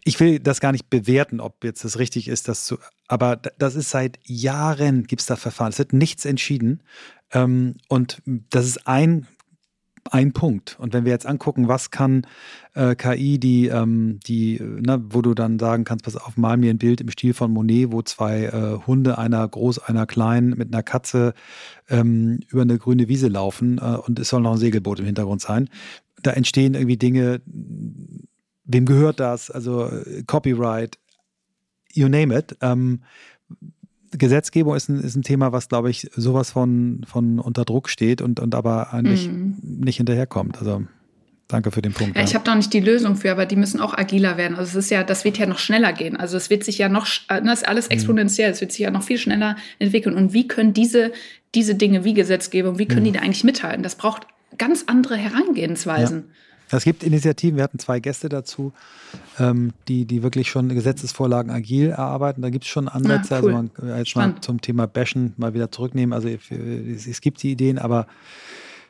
[0.04, 2.78] Ich will das gar nicht bewerten, ob jetzt das richtig ist, das zu,
[3.08, 5.72] aber das ist seit Jahren gibt es da Verfahren.
[5.72, 6.82] Es wird nichts entschieden.
[7.34, 9.28] Ähm, und das ist ein
[10.08, 10.78] ein Punkt.
[10.80, 12.26] Und wenn wir jetzt angucken, was kann
[12.74, 16.70] äh, KI, die, ähm, die, ne, wo du dann sagen kannst, pass auf, mal mir
[16.70, 20.74] ein Bild im Stil von Monet, wo zwei äh, Hunde, einer groß, einer klein, mit
[20.74, 21.34] einer Katze
[21.90, 25.42] ähm, über eine grüne Wiese laufen äh, und es soll noch ein Segelboot im Hintergrund
[25.42, 25.70] sein.
[26.22, 29.50] Da entstehen irgendwie Dinge, wem gehört das?
[29.50, 30.98] Also äh, Copyright,
[31.94, 32.58] you name it.
[32.62, 33.02] Ähm,
[34.12, 38.22] Gesetzgebung ist ein, ist ein Thema, was, glaube ich, sowas von, von unter Druck steht
[38.22, 39.58] und, und aber eigentlich mhm.
[39.62, 40.58] nicht hinterherkommt.
[40.60, 40.84] Also
[41.48, 42.16] danke für den Punkt.
[42.16, 44.58] Ja, ich habe da nicht die Lösung für, aber die müssen auch agiler werden.
[44.58, 46.18] Also es ist ja, das wird ja noch schneller gehen.
[46.18, 47.94] Also es wird sich ja noch, das ist alles mhm.
[47.94, 50.16] exponentiell, es wird sich ja noch viel schneller entwickeln.
[50.16, 51.12] Und wie können diese,
[51.56, 53.06] diese Dinge wie Gesetzgebung, wie können mhm.
[53.06, 53.84] die da eigentlich mithalten?
[53.84, 54.28] Das braucht
[54.58, 56.18] ganz andere Herangehensweisen.
[56.28, 56.34] Ja.
[56.70, 58.74] Es gibt Initiativen, wir hatten zwei Gäste dazu,
[59.40, 62.42] ähm, die, die wirklich schon Gesetzesvorlagen agil erarbeiten.
[62.42, 63.36] Da gibt es schon Ansätze.
[63.36, 63.54] Ah, cool.
[63.54, 66.14] Also man jetzt mal zum Thema Bashen mal wieder zurücknehmen.
[66.14, 68.08] Also es, es gibt die Ideen, aber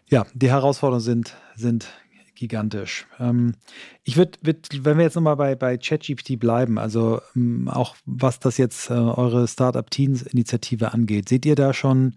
[0.09, 1.87] ja, die Herausforderungen sind, sind
[2.35, 3.05] gigantisch.
[3.19, 3.55] Ähm,
[4.03, 8.39] ich würde, würd, wenn wir jetzt nochmal bei, bei ChatGPT bleiben, also ähm, auch was
[8.39, 12.15] das jetzt äh, eure Startup Teens Initiative angeht, seht ihr da schon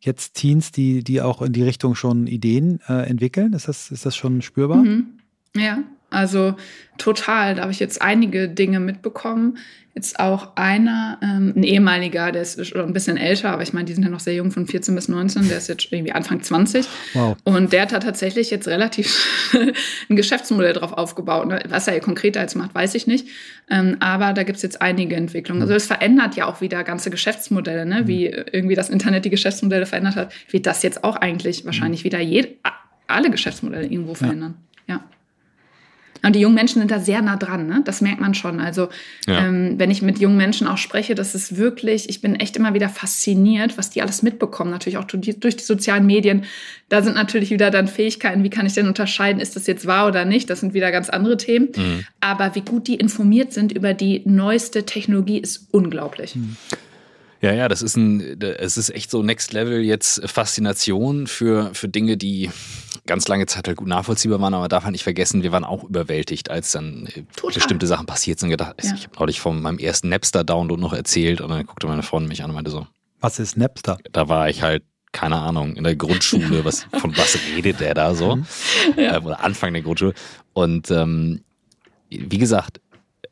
[0.00, 3.52] jetzt Teens, die, die auch in die Richtung schon Ideen äh, entwickeln?
[3.52, 4.78] Ist das, ist das schon spürbar?
[4.78, 5.18] Mhm.
[5.56, 6.54] Ja, also
[6.96, 7.54] total.
[7.54, 9.58] Da habe ich jetzt einige Dinge mitbekommen.
[9.94, 13.86] Jetzt auch einer, ähm, ein ehemaliger, der ist schon ein bisschen älter, aber ich meine,
[13.86, 16.40] die sind ja noch sehr jung, von 14 bis 19, der ist jetzt irgendwie Anfang
[16.40, 16.86] 20.
[17.14, 17.36] Wow.
[17.42, 19.52] Und der hat da tatsächlich jetzt relativ
[20.08, 21.48] ein Geschäftsmodell drauf aufgebaut.
[21.48, 21.64] Ne?
[21.68, 23.26] Was er konkreter jetzt macht, weiß ich nicht.
[23.68, 25.62] Ähm, aber da gibt es jetzt einige Entwicklungen.
[25.62, 28.06] Also es verändert ja auch wieder ganze Geschäftsmodelle, ne?
[28.06, 32.20] wie irgendwie das Internet die Geschäftsmodelle verändert hat, wird das jetzt auch eigentlich wahrscheinlich wieder
[32.20, 32.50] jede,
[33.08, 34.54] alle Geschäftsmodelle irgendwo verändern.
[34.58, 34.67] ja.
[36.22, 37.82] Und die jungen Menschen sind da sehr nah dran, ne?
[37.84, 38.60] das merkt man schon.
[38.60, 38.88] Also
[39.26, 39.46] ja.
[39.46, 42.74] ähm, wenn ich mit jungen Menschen auch spreche, das ist wirklich, ich bin echt immer
[42.74, 46.44] wieder fasziniert, was die alles mitbekommen, natürlich auch durch die sozialen Medien.
[46.88, 50.08] Da sind natürlich wieder dann Fähigkeiten, wie kann ich denn unterscheiden, ist das jetzt wahr
[50.08, 51.68] oder nicht, das sind wieder ganz andere Themen.
[51.76, 52.04] Mhm.
[52.20, 56.34] Aber wie gut die informiert sind über die neueste Technologie, ist unglaublich.
[56.34, 56.56] Mhm.
[57.40, 61.88] Ja, ja, das ist ein, es ist echt so Next Level jetzt Faszination für, für
[61.88, 62.50] Dinge, die
[63.08, 65.64] ganz lange Zeit halt gut nachvollziehbar waren, aber man darf halt nicht vergessen, wir waren
[65.64, 67.54] auch überwältigt, als dann äh, Total.
[67.54, 68.50] bestimmte Sachen passiert sind.
[68.50, 68.94] Gedacht, ja.
[68.94, 72.44] Ich habe neulich von meinem ersten Napster-Download noch erzählt und dann guckte meine Freundin mich
[72.44, 72.86] an und meinte so.
[73.20, 73.98] Was ist Napster?
[74.12, 78.14] Da war ich halt keine Ahnung, in der Grundschule, was, von was redet der da
[78.14, 78.38] so?
[78.96, 79.16] Ja.
[79.16, 80.12] Äh, oder Anfang der Grundschule.
[80.52, 81.42] Und ähm,
[82.10, 82.80] wie gesagt,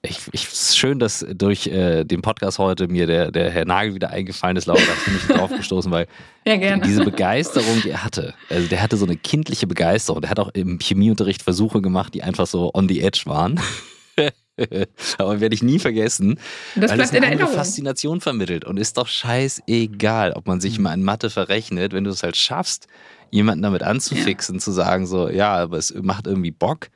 [0.09, 4.11] ich, ich, schön, dass durch äh, den Podcast heute mir der, der Herr Nagel wieder
[4.11, 4.67] eingefallen ist.
[4.67, 6.07] Laura, da du mich drauf gestoßen, weil
[6.47, 10.21] ja, diese Begeisterung, die er hatte, also der hatte so eine kindliche Begeisterung.
[10.21, 13.61] Der hat auch im Chemieunterricht Versuche gemacht, die einfach so on the edge waren.
[15.19, 16.39] Aber werde ich nie vergessen.
[16.75, 17.53] Das weil bleibt es in Erinnerung.
[17.53, 20.85] Faszination vermittelt und ist doch scheißegal, ob man sich mhm.
[20.85, 22.87] mal in Mathe verrechnet, wenn du es halt schaffst,
[23.31, 24.61] jemanden damit anzufixen, ja.
[24.61, 26.89] zu sagen so, ja, aber es macht irgendwie Bock.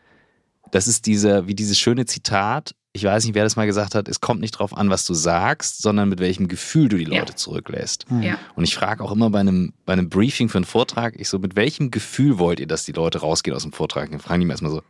[0.71, 4.09] Das ist diese, wie dieses schöne Zitat, ich weiß nicht, wer das mal gesagt hat,
[4.09, 7.33] es kommt nicht darauf an, was du sagst, sondern mit welchem Gefühl du die Leute
[7.33, 7.37] ja.
[7.37, 8.11] zurücklässt.
[8.11, 8.23] Mhm.
[8.23, 8.39] Ja.
[8.57, 11.39] Und ich frage auch immer bei einem, bei einem Briefing für einen Vortrag, ich so,
[11.39, 14.11] mit welchem Gefühl wollt ihr, dass die Leute rausgehen aus dem Vortrag?
[14.11, 14.83] Dann fragen die mir erstmal so,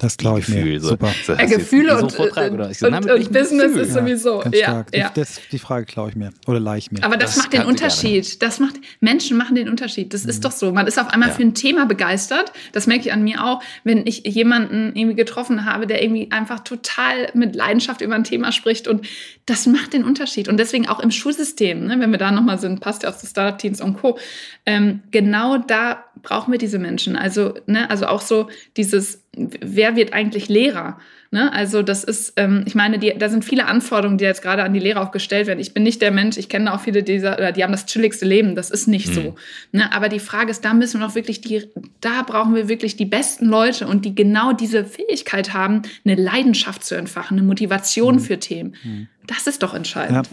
[0.00, 0.80] das glaube ich Gefühl, mir.
[0.80, 0.88] So.
[0.90, 1.12] Super.
[1.24, 2.34] So, ja, Gefühle und, so und,
[2.74, 3.80] so, und, und Business Gefühl?
[3.82, 4.42] ist sowieso.
[4.52, 5.10] Ja, ja, ja.
[5.14, 7.02] Das, die Frage klaue ich mir oder leih ich mir.
[7.02, 8.42] Aber das, das macht den Unterschied.
[8.42, 10.12] Das macht Menschen machen den Unterschied.
[10.12, 10.30] Das mhm.
[10.30, 10.72] ist doch so.
[10.72, 11.34] Man ist auf einmal ja.
[11.34, 12.52] für ein Thema begeistert.
[12.72, 16.60] Das merke ich an mir auch, wenn ich jemanden irgendwie getroffen habe, der irgendwie einfach
[16.60, 19.06] total mit Leidenschaft über ein Thema spricht und
[19.46, 20.48] das macht den Unterschied.
[20.48, 23.28] Und deswegen auch im Schulsystem, ne, wenn wir da nochmal sind, passt ja aus den
[23.28, 24.18] Startup Teams und Co.
[24.66, 27.16] Ähm, genau da brauchen wir diese Menschen.
[27.16, 30.98] Also, ne, also auch so dieses, wer wird eigentlich Lehrer?
[31.32, 31.52] Ne?
[31.52, 34.72] Also das ist, ähm, ich meine, die, da sind viele Anforderungen, die jetzt gerade an
[34.72, 35.60] die Lehrer auch gestellt werden.
[35.60, 38.26] Ich bin nicht der Mensch, ich kenne auch viele dieser, oder die haben das chilligste
[38.26, 39.12] Leben, das ist nicht mhm.
[39.12, 39.34] so.
[39.70, 39.92] Ne?
[39.92, 41.68] Aber die Frage ist, da müssen wir noch wirklich die,
[42.00, 46.82] da brauchen wir wirklich die besten Leute und die genau diese Fähigkeit haben, eine Leidenschaft
[46.82, 48.20] zu entfachen, eine Motivation mhm.
[48.20, 48.74] für Themen.
[48.82, 49.06] Mhm.
[49.28, 50.28] Das ist doch entscheidend.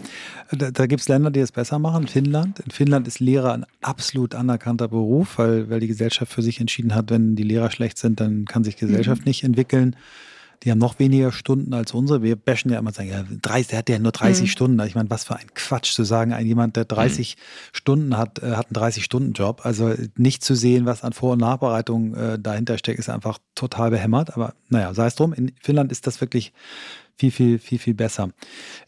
[0.50, 2.08] Ja, da, da gibt es Länder, die es besser machen.
[2.08, 2.58] Finnland.
[2.58, 6.96] In Finnland ist Lehrer ein absolut anerkannter Beruf, weil, weil die Gesellschaft für sich entschieden
[6.96, 9.28] hat, wenn die Lehrer schlecht sind, dann kann sich Gesellschaft mhm.
[9.28, 9.94] nicht entwickeln.
[10.62, 12.22] Die haben noch weniger Stunden als unsere.
[12.22, 14.46] Wir bashen ja immer sagen, ja, 30, der hat ja nur 30 mhm.
[14.46, 14.86] Stunden.
[14.86, 17.40] Ich meine, was für ein Quatsch zu sagen, ein jemand, der 30 mhm.
[17.72, 19.60] Stunden hat, äh, hat einen 30-Stunden-Job.
[19.64, 23.90] Also nicht zu sehen, was an Vor- und Nachbereitung äh, dahinter steckt, ist einfach total
[23.90, 24.34] behämmert.
[24.34, 25.32] Aber naja, sei es drum.
[25.32, 26.52] In Finnland ist das wirklich
[27.16, 28.30] viel, viel, viel, viel besser.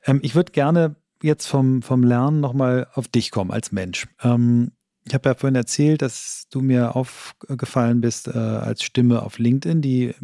[0.04, 4.08] Ähm, ich würde gerne jetzt vom, vom Lernen nochmal auf dich kommen als Mensch.
[4.22, 4.72] Ähm,
[5.06, 9.82] ich habe ja vorhin erzählt, dass du mir aufgefallen bist äh, als Stimme auf LinkedIn,
[9.82, 10.14] die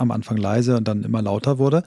[0.00, 1.84] am Anfang leise und dann immer lauter wurde.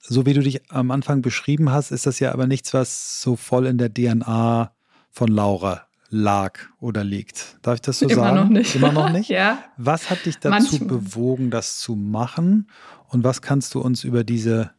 [0.00, 3.36] So wie du dich am Anfang beschrieben hast, ist das ja aber nichts, was so
[3.36, 4.72] voll in der DNA
[5.10, 7.58] von Laura lag oder liegt.
[7.62, 8.36] Darf ich das so Immer sagen?
[8.36, 8.74] Immer noch nicht.
[8.74, 9.28] Immer noch nicht?
[9.28, 9.64] ja.
[9.76, 10.88] Was hat dich dazu Manchmal.
[10.88, 12.68] bewogen, das zu machen?
[13.08, 14.70] Und was kannst du uns über diese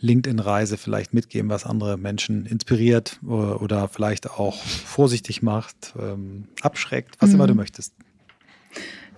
[0.00, 7.16] LinkedIn-Reise vielleicht mitgeben, was andere Menschen inspiriert oder, oder vielleicht auch vorsichtig macht, ähm, abschreckt,
[7.20, 7.36] was mhm.
[7.36, 7.94] immer du möchtest?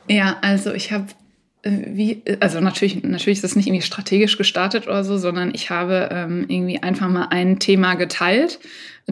[0.08, 1.23] Ja, also ich habe äh,
[1.64, 6.08] wie, also natürlich, natürlich ist das nicht irgendwie strategisch gestartet oder so, sondern ich habe
[6.12, 8.58] ähm, irgendwie einfach mal ein Thema geteilt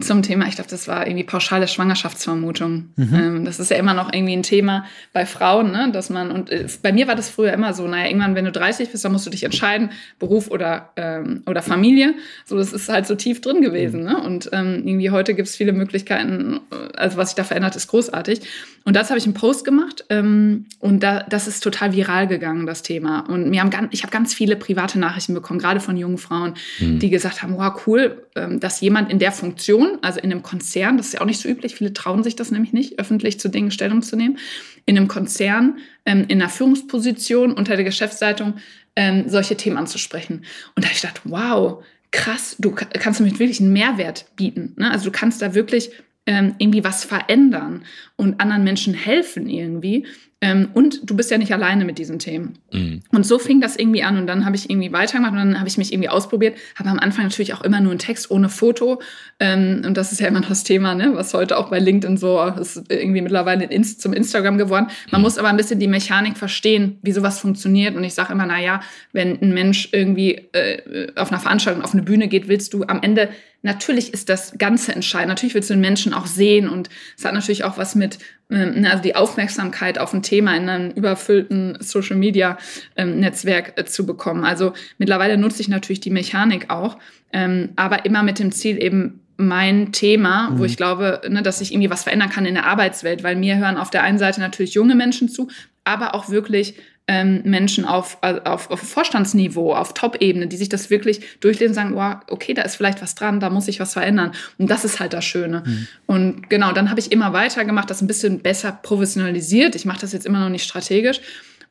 [0.01, 2.89] zum Thema, ich glaube, das war irgendwie pauschale Schwangerschaftsvermutung.
[2.95, 3.13] Mhm.
[3.13, 5.91] Ähm, das ist ja immer noch irgendwie ein Thema bei Frauen, ne?
[5.91, 8.51] dass man, und äh, bei mir war das früher immer so, naja, irgendwann, wenn du
[8.51, 12.15] 30 bist, dann musst du dich entscheiden, Beruf oder, ähm, oder Familie.
[12.43, 14.01] So, das ist halt so tief drin gewesen.
[14.01, 14.05] Mhm.
[14.07, 14.21] Ne?
[14.21, 16.59] Und ähm, irgendwie heute gibt es viele Möglichkeiten,
[16.95, 18.41] also was sich da verändert, ist großartig.
[18.85, 22.65] Und das habe ich einen Post gemacht ähm, und da, das ist total viral gegangen,
[22.65, 23.21] das Thema.
[23.29, 26.55] Und mir haben ganz, ich habe ganz viele private Nachrichten bekommen, gerade von jungen Frauen,
[26.79, 26.99] mhm.
[26.99, 30.43] die gesagt haben, wow, cool, ähm, dass jemand in der Funktion Position, also in einem
[30.43, 33.39] Konzern, das ist ja auch nicht so üblich, viele trauen sich das nämlich nicht, öffentlich
[33.39, 34.37] zu Dingen Stellung zu nehmen,
[34.85, 38.55] in einem Konzern, ähm, in einer Führungsposition unter der Geschäftsleitung
[38.95, 40.45] ähm, solche Themen anzusprechen.
[40.75, 44.75] Und da habe ich gedacht, wow, krass, du kannst damit wirklich einen Mehrwert bieten.
[44.77, 44.91] Ne?
[44.91, 45.91] Also du kannst da wirklich
[46.25, 47.83] ähm, irgendwie was verändern
[48.15, 50.05] und anderen Menschen helfen irgendwie.
[50.43, 52.59] Ähm, und du bist ja nicht alleine mit diesen Themen.
[52.73, 53.01] Mhm.
[53.11, 55.69] Und so fing das irgendwie an und dann habe ich irgendwie weitergemacht und dann habe
[55.69, 56.57] ich mich irgendwie ausprobiert.
[56.75, 59.01] Habe am Anfang natürlich auch immer nur einen Text ohne Foto.
[59.39, 61.11] Ähm, und das ist ja immer das Thema, ne?
[61.13, 64.87] was heute auch bei LinkedIn so ist irgendwie mittlerweile ins, zum Instagram geworden.
[65.11, 65.23] Man mhm.
[65.23, 67.95] muss aber ein bisschen die Mechanik verstehen, wie sowas funktioniert.
[67.95, 68.81] Und ich sage immer, na ja,
[69.13, 73.01] wenn ein Mensch irgendwie äh, auf einer Veranstaltung auf eine Bühne geht, willst du am
[73.01, 73.29] Ende
[73.63, 75.29] natürlich ist das Ganze entscheidend.
[75.29, 78.19] Natürlich willst du den Menschen auch sehen und es hat natürlich auch was mit,
[78.51, 82.57] ähm, ne, also die Aufmerksamkeit auf ein Thema in einem überfüllten Social Media
[82.95, 84.43] ähm, Netzwerk äh, zu bekommen.
[84.43, 86.97] Also mittlerweile nutze ich natürlich die Mechanik auch,
[87.31, 90.59] ähm, aber immer mit dem Ziel eben mein Thema, mhm.
[90.59, 93.57] wo ich glaube, ne, dass ich irgendwie was verändern kann in der Arbeitswelt, weil mir
[93.57, 95.47] hören auf der einen Seite natürlich junge Menschen zu,
[95.85, 96.75] aber auch wirklich
[97.07, 101.95] ähm, Menschen auf, auf, auf Vorstandsniveau, auf Top-Ebene, die sich das wirklich durchlesen und sagen,
[101.95, 104.31] wow, okay, da ist vielleicht was dran, da muss ich was verändern.
[104.57, 105.63] Und das ist halt das Schöne.
[105.65, 105.87] Mhm.
[106.05, 109.75] Und genau, dann habe ich immer weitergemacht, das ein bisschen besser professionalisiert.
[109.75, 111.19] Ich mache das jetzt immer noch nicht strategisch.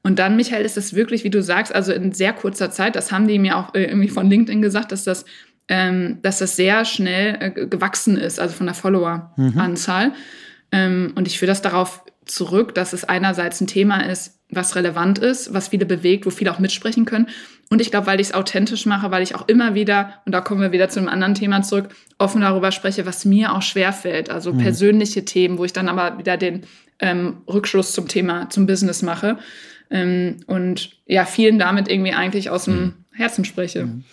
[0.03, 3.11] Und dann, Michael, ist es wirklich, wie du sagst, also in sehr kurzer Zeit, das
[3.11, 5.25] haben die mir auch äh, irgendwie von LinkedIn gesagt, dass das,
[5.69, 10.09] ähm, dass das sehr schnell äh, gewachsen ist, also von der Follower-Anzahl.
[10.09, 10.15] Mhm.
[10.73, 15.19] Ähm, und ich führe das darauf zurück, dass es einerseits ein Thema ist, was relevant
[15.19, 17.29] ist, was viele bewegt, wo viele auch mitsprechen können.
[17.71, 20.43] Und ich glaube, weil ich es authentisch mache, weil ich auch immer wieder, und da
[20.43, 21.89] kommen wir wieder zu einem anderen Thema zurück,
[22.19, 24.31] offen darüber spreche, was mir auch schwerfällt.
[24.31, 24.59] Also mhm.
[24.59, 26.63] persönliche Themen, wo ich dann aber wieder den
[26.99, 29.39] ähm, Rückschluss zum Thema, zum Business mache.
[29.91, 32.95] Ähm, und ja, vielen damit irgendwie eigentlich aus dem mhm.
[33.13, 33.87] Herzen spreche.
[33.87, 34.05] Mhm.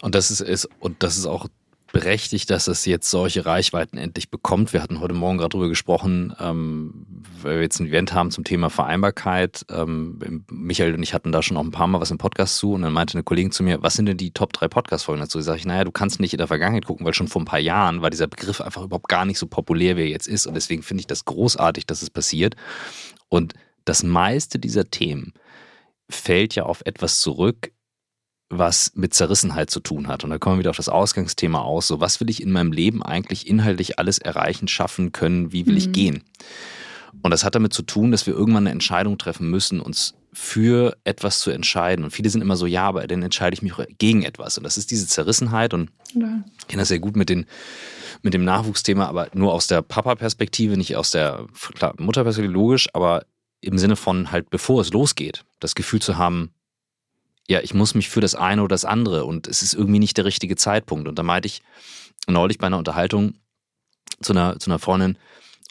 [0.00, 1.48] Und das ist, ist, und das ist auch
[1.96, 4.74] berechtigt, dass es jetzt solche Reichweiten endlich bekommt.
[4.74, 7.06] Wir hatten heute Morgen gerade darüber gesprochen, ähm,
[7.40, 9.64] weil wir jetzt ein Event haben zum Thema Vereinbarkeit.
[9.70, 12.72] Ähm, Michael und ich hatten da schon auch ein paar Mal was im Podcast zu
[12.72, 15.40] und dann meinte eine Kollegin zu mir, was sind denn die Top 3 Podcast-Folgen dazu?
[15.40, 17.60] Sag ich, naja, du kannst nicht in der Vergangenheit gucken, weil schon vor ein paar
[17.60, 20.52] Jahren war dieser Begriff einfach überhaupt gar nicht so populär, wie er jetzt ist und
[20.52, 22.56] deswegen finde ich das großartig, dass es passiert.
[23.30, 23.54] Und
[23.86, 25.32] das meiste dieser Themen
[26.10, 27.72] fällt ja auf etwas zurück,
[28.48, 30.22] was mit Zerrissenheit zu tun hat.
[30.22, 31.88] Und da kommen wir wieder auf das Ausgangsthema aus.
[31.88, 35.52] So, was will ich in meinem Leben eigentlich inhaltlich alles erreichen, schaffen können?
[35.52, 35.78] Wie will mhm.
[35.78, 36.22] ich gehen?
[37.22, 40.96] Und das hat damit zu tun, dass wir irgendwann eine Entscheidung treffen müssen, uns für
[41.04, 42.04] etwas zu entscheiden.
[42.04, 44.58] Und viele sind immer so, ja, aber dann entscheide ich mich gegen etwas.
[44.58, 45.72] Und das ist diese Zerrissenheit.
[45.74, 46.44] Und ja.
[46.58, 47.46] ich kenne das sehr gut mit, den,
[48.22, 53.24] mit dem Nachwuchsthema, aber nur aus der Papa-Perspektive, nicht aus der klar, Mutterperspektive, logisch, aber
[53.62, 56.50] im Sinne von halt, bevor es losgeht, das Gefühl zu haben,
[57.48, 60.16] ja, ich muss mich für das eine oder das andere und es ist irgendwie nicht
[60.16, 61.08] der richtige Zeitpunkt.
[61.08, 61.62] Und da meinte ich
[62.26, 63.34] neulich bei einer Unterhaltung
[64.20, 65.16] zu einer, zu einer Freundin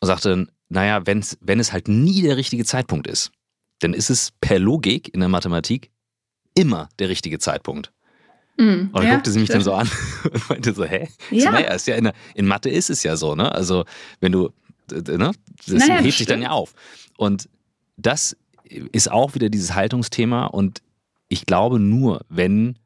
[0.01, 3.31] und sagte, naja, wenn's, wenn es halt nie der richtige Zeitpunkt ist,
[3.79, 5.91] dann ist es per Logik in der Mathematik
[6.53, 7.91] immer der richtige Zeitpunkt.
[8.57, 9.67] Mm, und dann ja, guckte sie mich stimmt.
[9.67, 9.89] dann so an
[10.31, 11.09] und meinte so, hä?
[11.29, 11.45] Ja.
[11.45, 13.51] So, naja, ist ja in, der, in Mathe ist es ja so, ne?
[13.51, 13.83] Also
[14.21, 14.51] wenn du,
[14.89, 15.31] ne?
[15.67, 16.73] Das naja, hebt sich dann ja auf.
[17.17, 17.49] Und
[17.97, 20.81] das ist auch wieder dieses Haltungsthema und
[21.27, 22.77] ich glaube nur, wenn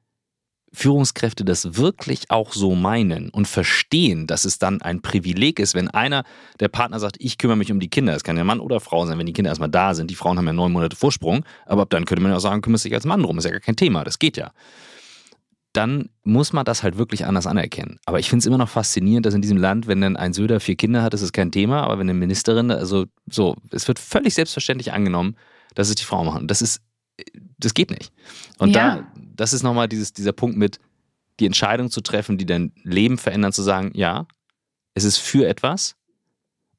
[0.71, 5.89] Führungskräfte das wirklich auch so meinen und verstehen, dass es dann ein Privileg ist, wenn
[5.89, 6.23] einer
[6.59, 9.05] der Partner sagt, ich kümmere mich um die Kinder, es kann ja Mann oder Frau
[9.05, 11.83] sein, wenn die Kinder erstmal da sind, die Frauen haben ja neun Monate Vorsprung, aber
[11.83, 13.59] ab dann könnte man ja auch sagen, kümmerst dich als Mann drum, ist ja gar
[13.59, 14.51] kein Thema, das geht ja.
[15.73, 17.99] Dann muss man das halt wirklich anders anerkennen.
[18.05, 20.59] Aber ich finde es immer noch faszinierend, dass in diesem Land, wenn dann ein Söder
[20.59, 23.99] vier Kinder hat, ist es kein Thema, aber wenn eine Ministerin, also so, es wird
[23.99, 25.35] völlig selbstverständlich angenommen,
[25.75, 26.47] dass es die Frau machen.
[26.47, 26.81] Das ist
[27.57, 28.11] das geht nicht.
[28.57, 28.97] Und ja.
[28.97, 30.80] da, das ist nochmal dieses, dieser Punkt mit,
[31.39, 34.28] die Entscheidung zu treffen, die dein Leben verändern, zu sagen, ja,
[34.93, 35.95] es ist für etwas.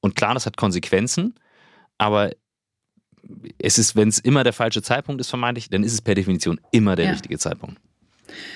[0.00, 1.34] Und klar, das hat Konsequenzen,
[1.98, 2.30] aber
[3.58, 6.60] es ist, wenn es immer der falsche Zeitpunkt ist, vermeintlich, dann ist es per Definition
[6.72, 7.10] immer der ja.
[7.12, 7.80] richtige Zeitpunkt.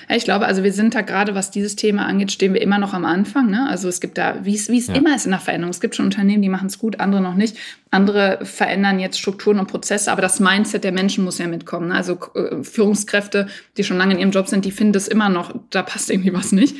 [0.09, 2.93] Ich glaube, also wir sind da gerade, was dieses Thema angeht, stehen wir immer noch
[2.93, 3.49] am Anfang.
[3.49, 3.67] Ne?
[3.69, 4.93] Also es gibt da, wie es ja.
[4.93, 5.71] immer ist in der Veränderung.
[5.71, 7.57] Es gibt schon Unternehmen, die machen es gut, andere noch nicht.
[7.91, 11.89] Andere verändern jetzt Strukturen und Prozesse, aber das Mindset der Menschen muss ja mitkommen.
[11.89, 11.95] Ne?
[11.95, 13.47] Also äh, Führungskräfte,
[13.77, 16.33] die schon lange in ihrem Job sind, die finden das immer noch, da passt irgendwie
[16.33, 16.75] was nicht.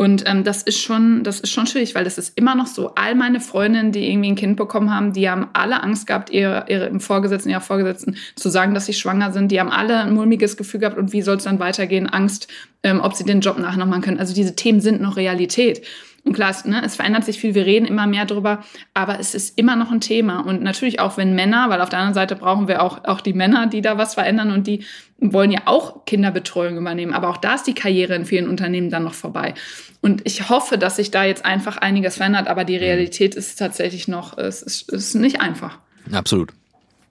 [0.00, 2.94] Und ähm, das ist schon, das ist schon schwierig, weil das ist immer noch so.
[2.94, 6.64] All meine Freundinnen, die irgendwie ein Kind bekommen haben, die haben alle Angst gehabt, ihre,
[6.68, 9.52] ihre im Vorgesetzten, ihrer Vorgesetzten zu sagen, dass sie schwanger sind.
[9.52, 12.06] Die haben alle ein mulmiges Gefühl gehabt und wie soll es dann weitergehen?
[12.06, 12.48] Angst,
[12.82, 14.18] ähm, ob sie den Job nachher noch machen können.
[14.18, 15.82] Also diese Themen sind noch Realität.
[16.24, 18.62] Und klar, es, ne, es verändert sich viel, wir reden immer mehr drüber,
[18.94, 20.40] aber es ist immer noch ein Thema.
[20.40, 23.32] Und natürlich auch, wenn Männer, weil auf der anderen Seite brauchen wir auch, auch die
[23.34, 24.84] Männer, die da was verändern und die
[25.20, 27.12] wollen ja auch Kinderbetreuung übernehmen.
[27.12, 29.54] Aber auch da ist die Karriere in vielen Unternehmen dann noch vorbei.
[30.00, 32.84] Und ich hoffe, dass sich da jetzt einfach einiges verändert, aber die mhm.
[32.84, 35.78] Realität ist tatsächlich noch, es ist, ist nicht einfach.
[36.10, 36.52] Absolut.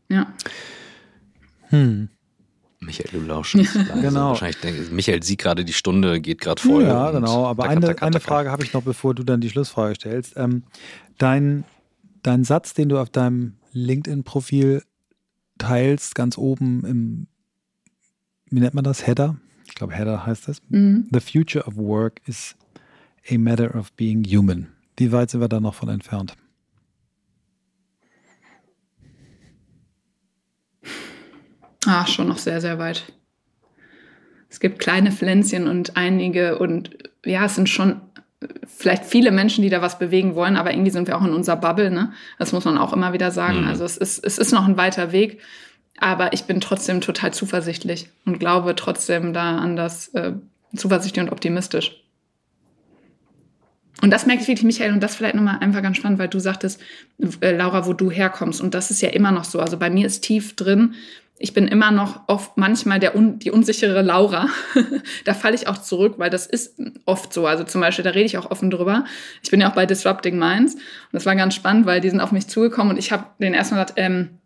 [0.09, 0.33] Ja.
[1.69, 2.09] Hm.
[2.79, 3.53] Michael, du lauschst.
[4.01, 4.29] genau.
[4.29, 6.83] Wahrscheinlich denke, Michael sieht gerade, die Stunde geht gerade voll.
[6.83, 7.45] Ja, genau.
[7.45, 8.05] Aber eine, taka, taka.
[8.07, 10.33] eine Frage habe ich noch, bevor du dann die Schlussfrage stellst.
[10.37, 10.63] Ähm,
[11.17, 11.65] dein,
[12.23, 14.81] dein Satz, den du auf deinem LinkedIn-Profil
[15.57, 17.27] teilst, ganz oben im,
[18.49, 19.05] wie nennt man das?
[19.05, 19.37] Header?
[19.65, 20.61] Ich glaube, Header heißt das.
[20.69, 21.07] Mhm.
[21.11, 22.55] The future of work is
[23.29, 24.67] a matter of being human.
[24.97, 26.35] Wie weit sind wir da noch von entfernt?
[31.85, 33.13] Ah, schon noch sehr, sehr weit.
[34.49, 38.01] Es gibt kleine Pflänzchen und einige und ja, es sind schon
[38.65, 41.57] vielleicht viele Menschen, die da was bewegen wollen, aber irgendwie sind wir auch in unserer
[41.57, 42.13] Bubble, ne?
[42.37, 43.61] Das muss man auch immer wieder sagen.
[43.61, 43.67] Mhm.
[43.67, 45.41] Also es ist, es ist noch ein weiter Weg,
[45.99, 50.33] aber ich bin trotzdem total zuversichtlich und glaube trotzdem da an das äh,
[50.75, 52.03] zuversichtlich und optimistisch.
[54.01, 56.39] Und das merke ich wirklich, Michael, und das vielleicht nochmal einfach ganz spannend, weil du
[56.39, 56.79] sagtest,
[57.41, 58.61] äh, Laura, wo du herkommst.
[58.61, 59.59] Und das ist ja immer noch so.
[59.59, 60.95] Also bei mir ist tief drin,
[61.41, 64.47] ich bin immer noch oft manchmal der un, die unsichere Laura.
[65.25, 67.47] da falle ich auch zurück, weil das ist oft so.
[67.47, 69.05] Also zum Beispiel, da rede ich auch offen drüber.
[69.41, 70.75] Ich bin ja auch bei Disrupting Minds.
[70.75, 70.83] Und
[71.13, 73.85] das war ganz spannend, weil die sind auf mich zugekommen und ich habe den erstmal
[73.85, 74.38] gesagt, ähm,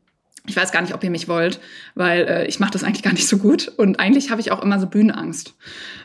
[0.46, 1.62] ich weiß gar nicht, ob ihr mich wollt,
[1.96, 3.72] weil äh, ich mache das eigentlich gar nicht so gut.
[3.78, 5.56] Und eigentlich habe ich auch immer so Bühnenangst.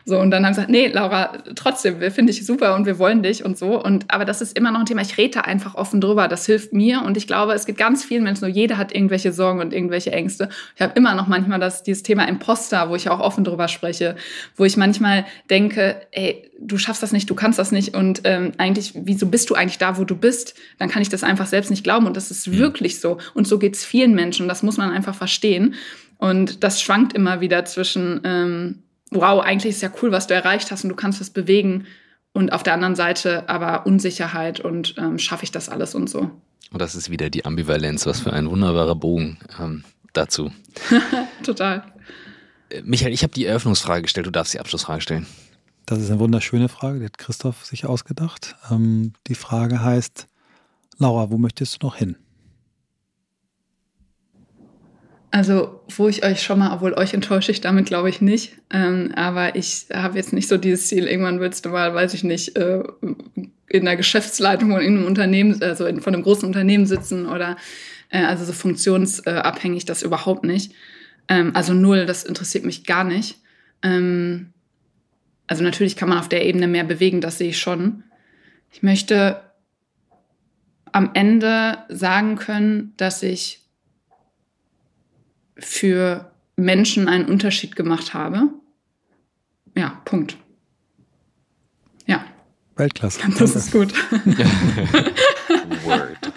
[0.05, 3.01] So, und dann haben sie gesagt, nee, Laura, trotzdem, wir finden dich super und wir
[3.01, 3.82] wollen dich und so.
[3.82, 5.03] Und aber das ist immer noch ein Thema.
[5.03, 6.28] Ich rede da einfach offen drüber.
[6.28, 7.03] Das hilft mir.
[7.03, 10.12] Und ich glaube, es gibt ganz vielen Menschen, nur jeder hat irgendwelche Sorgen und irgendwelche
[10.12, 10.49] Ängste.
[10.76, 14.14] Ich habe immer noch manchmal das, dieses Thema Imposter, wo ich auch offen drüber spreche,
[14.55, 18.52] wo ich manchmal denke, ey, du schaffst das nicht, du kannst das nicht und ähm,
[18.59, 20.54] eigentlich, wieso bist du eigentlich da, wo du bist?
[20.78, 22.59] Dann kann ich das einfach selbst nicht glauben und das ist mhm.
[22.59, 23.18] wirklich so.
[23.34, 25.74] Und so geht's vielen Menschen, das muss man einfach verstehen.
[26.18, 30.70] Und das schwankt immer wieder zwischen, ähm, wow, eigentlich ist ja cool, was du erreicht
[30.70, 31.86] hast und du kannst was bewegen.
[32.32, 36.30] Und auf der anderen Seite aber Unsicherheit und ähm, schaffe ich das alles und so.
[36.70, 40.50] Und das ist wieder die Ambivalenz, was für ein wunderbarer Bogen ähm, dazu.
[41.42, 41.84] Total.
[42.68, 45.26] Äh, Michael, ich habe die Eröffnungsfrage gestellt, du darfst die Abschlussfrage stellen.
[45.89, 48.57] Das ist eine wunderschöne Frage, die hat Christoph sich ausgedacht.
[48.70, 50.26] Ähm, die Frage heißt,
[50.99, 52.16] Laura, wo möchtest du noch hin?
[55.30, 58.59] Also, wo ich euch schon mal, obwohl euch enttäusche ich damit, glaube ich nicht.
[58.70, 62.22] Ähm, aber ich habe jetzt nicht so dieses Ziel, irgendwann willst du mal, weiß ich
[62.22, 62.82] nicht, äh,
[63.68, 67.57] in der Geschäftsleitung von einem Unternehmen, also in, von einem großen Unternehmen sitzen oder
[68.11, 70.74] äh, also so funktionsabhängig, das überhaupt nicht.
[71.28, 73.39] Ähm, also null, das interessiert mich gar nicht.
[73.82, 74.53] Ähm,
[75.49, 78.05] also natürlich kann man auf der Ebene mehr bewegen, das sehe ich schon.
[78.70, 79.40] Ich möchte
[80.92, 83.66] am Ende sagen können, dass ich
[85.57, 88.51] für Menschen einen Unterschied gemacht habe.
[89.74, 90.36] Ja, Punkt.
[92.07, 92.24] Ja.
[92.76, 93.20] Weltklasse.
[93.38, 93.92] Das ist gut.
[95.84, 96.32] Word.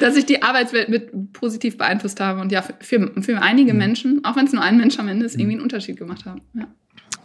[0.00, 3.78] Dass ich die Arbeitswelt mit positiv beeinflusst habe und ja, für, für einige mhm.
[3.78, 6.40] Menschen, auch wenn es nur ein Mensch am Ende ist, irgendwie einen Unterschied gemacht habe.
[6.54, 6.68] Ja.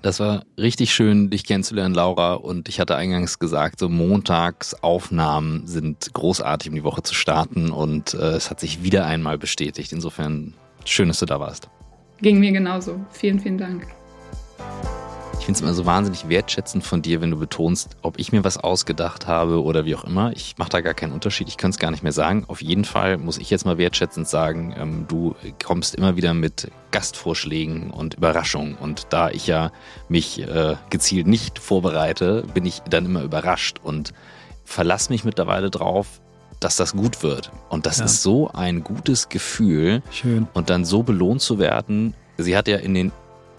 [0.02, 2.36] Das war richtig schön, dich kennenzulernen, Laura.
[2.36, 7.70] Und ich hatte eingangs gesagt, so Montagsaufnahmen sind großartig, um die Woche zu starten.
[7.72, 9.92] Und äh, es hat sich wieder einmal bestätigt.
[9.92, 10.54] Insofern
[10.86, 11.70] schön, dass du da warst.
[12.22, 13.00] Ging mir genauso.
[13.12, 13.88] Vielen, vielen Dank.
[15.40, 18.44] Ich finde es immer so wahnsinnig wertschätzend von dir, wenn du betonst, ob ich mir
[18.44, 20.32] was ausgedacht habe oder wie auch immer.
[20.36, 21.48] Ich mache da gar keinen Unterschied.
[21.48, 22.44] Ich könnte es gar nicht mehr sagen.
[22.48, 26.70] Auf jeden Fall muss ich jetzt mal wertschätzend sagen, ähm, du kommst immer wieder mit
[26.92, 28.76] Gastvorschlägen und Überraschungen.
[28.76, 29.72] Und da ich ja
[30.10, 34.14] mich äh, gezielt nicht vorbereite, bin ich dann immer überrascht und
[34.66, 36.20] verlass mich mittlerweile drauf,
[36.60, 37.50] dass das gut wird.
[37.70, 38.06] Und das ja.
[38.06, 40.04] ist so ein gutes Gefühl.
[40.12, 40.48] Schön.
[40.54, 42.14] Und dann so belohnt zu werden.
[42.38, 43.12] Sie hat ja in den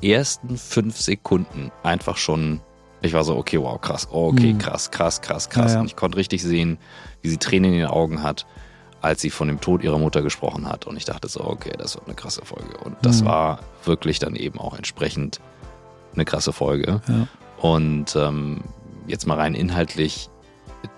[0.02, 2.60] ersten fünf Sekunden einfach schon,
[3.02, 4.58] ich war so, okay, wow, krass, okay, mhm.
[4.58, 5.72] krass, krass, krass, krass.
[5.72, 5.80] Ja, ja.
[5.80, 6.78] Und ich konnte richtig sehen,
[7.22, 8.46] wie sie Tränen in den Augen hat,
[9.00, 10.86] als sie von dem Tod ihrer Mutter gesprochen hat.
[10.86, 12.76] Und ich dachte so, okay, das wird eine krasse Folge.
[12.84, 13.26] Und das mhm.
[13.26, 15.40] war wirklich dann eben auch entsprechend
[16.14, 17.00] eine krasse Folge.
[17.08, 17.26] Ja.
[17.58, 18.62] Und ähm,
[19.06, 20.28] jetzt mal rein inhaltlich,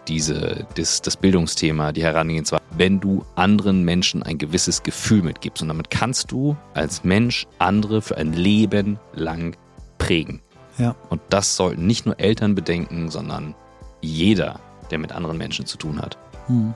[0.09, 5.63] diese, das, das Bildungsthema, die Herangehensweise, wenn du anderen Menschen ein gewisses Gefühl mitgibst.
[5.63, 9.57] Und damit kannst du als Mensch andere für ein Leben lang
[9.99, 10.41] prägen.
[10.79, 10.95] Ja.
[11.11, 13.55] Und das sollten nicht nur Eltern bedenken, sondern
[14.01, 14.59] jeder,
[14.91, 16.19] der mit anderen Menschen zu tun hat.
[16.47, 16.75] Hm.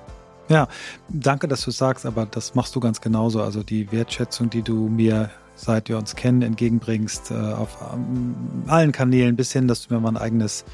[0.48, 0.68] Ja,
[1.08, 3.42] danke, dass du sagst, aber das machst du ganz genauso.
[3.42, 8.34] Also die Wertschätzung, die du mir seit wir uns kennen, entgegenbringst, äh, auf ähm,
[8.66, 10.64] allen Kanälen bis hin, dass du mir mein eigenes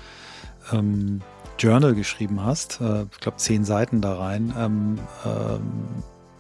[0.73, 1.23] ähm,
[1.63, 2.81] Journal geschrieben hast.
[2.81, 4.53] Äh, ich glaube, zehn Seiten da rein.
[4.59, 5.63] Ähm, ähm,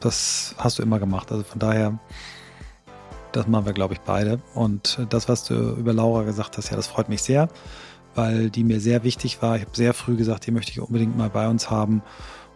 [0.00, 1.30] das hast du immer gemacht.
[1.30, 1.98] Also von daher,
[3.30, 4.40] das machen wir, glaube ich, beide.
[4.54, 7.48] Und das, was du über Laura gesagt hast, ja, das freut mich sehr,
[8.16, 9.54] weil die mir sehr wichtig war.
[9.56, 12.02] Ich habe sehr früh gesagt, die möchte ich unbedingt mal bei uns haben.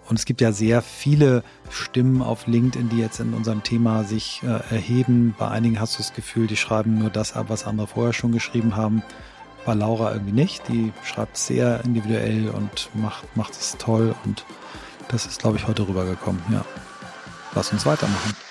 [0.08, 4.40] Und es gibt ja sehr viele Stimmen auf LinkedIn, die jetzt in unserem Thema sich
[4.42, 5.34] äh, erheben.
[5.38, 8.32] Bei einigen hast du das Gefühl, die schreiben nur das ab, was andere vorher schon
[8.32, 9.02] geschrieben haben.
[9.66, 10.68] Bei Laura irgendwie nicht.
[10.68, 14.14] Die schreibt sehr individuell und macht, macht es toll.
[14.24, 14.44] Und
[15.08, 16.40] das ist, glaube ich, heute rübergekommen.
[16.50, 16.64] Ja.
[17.54, 18.45] Lass uns weitermachen.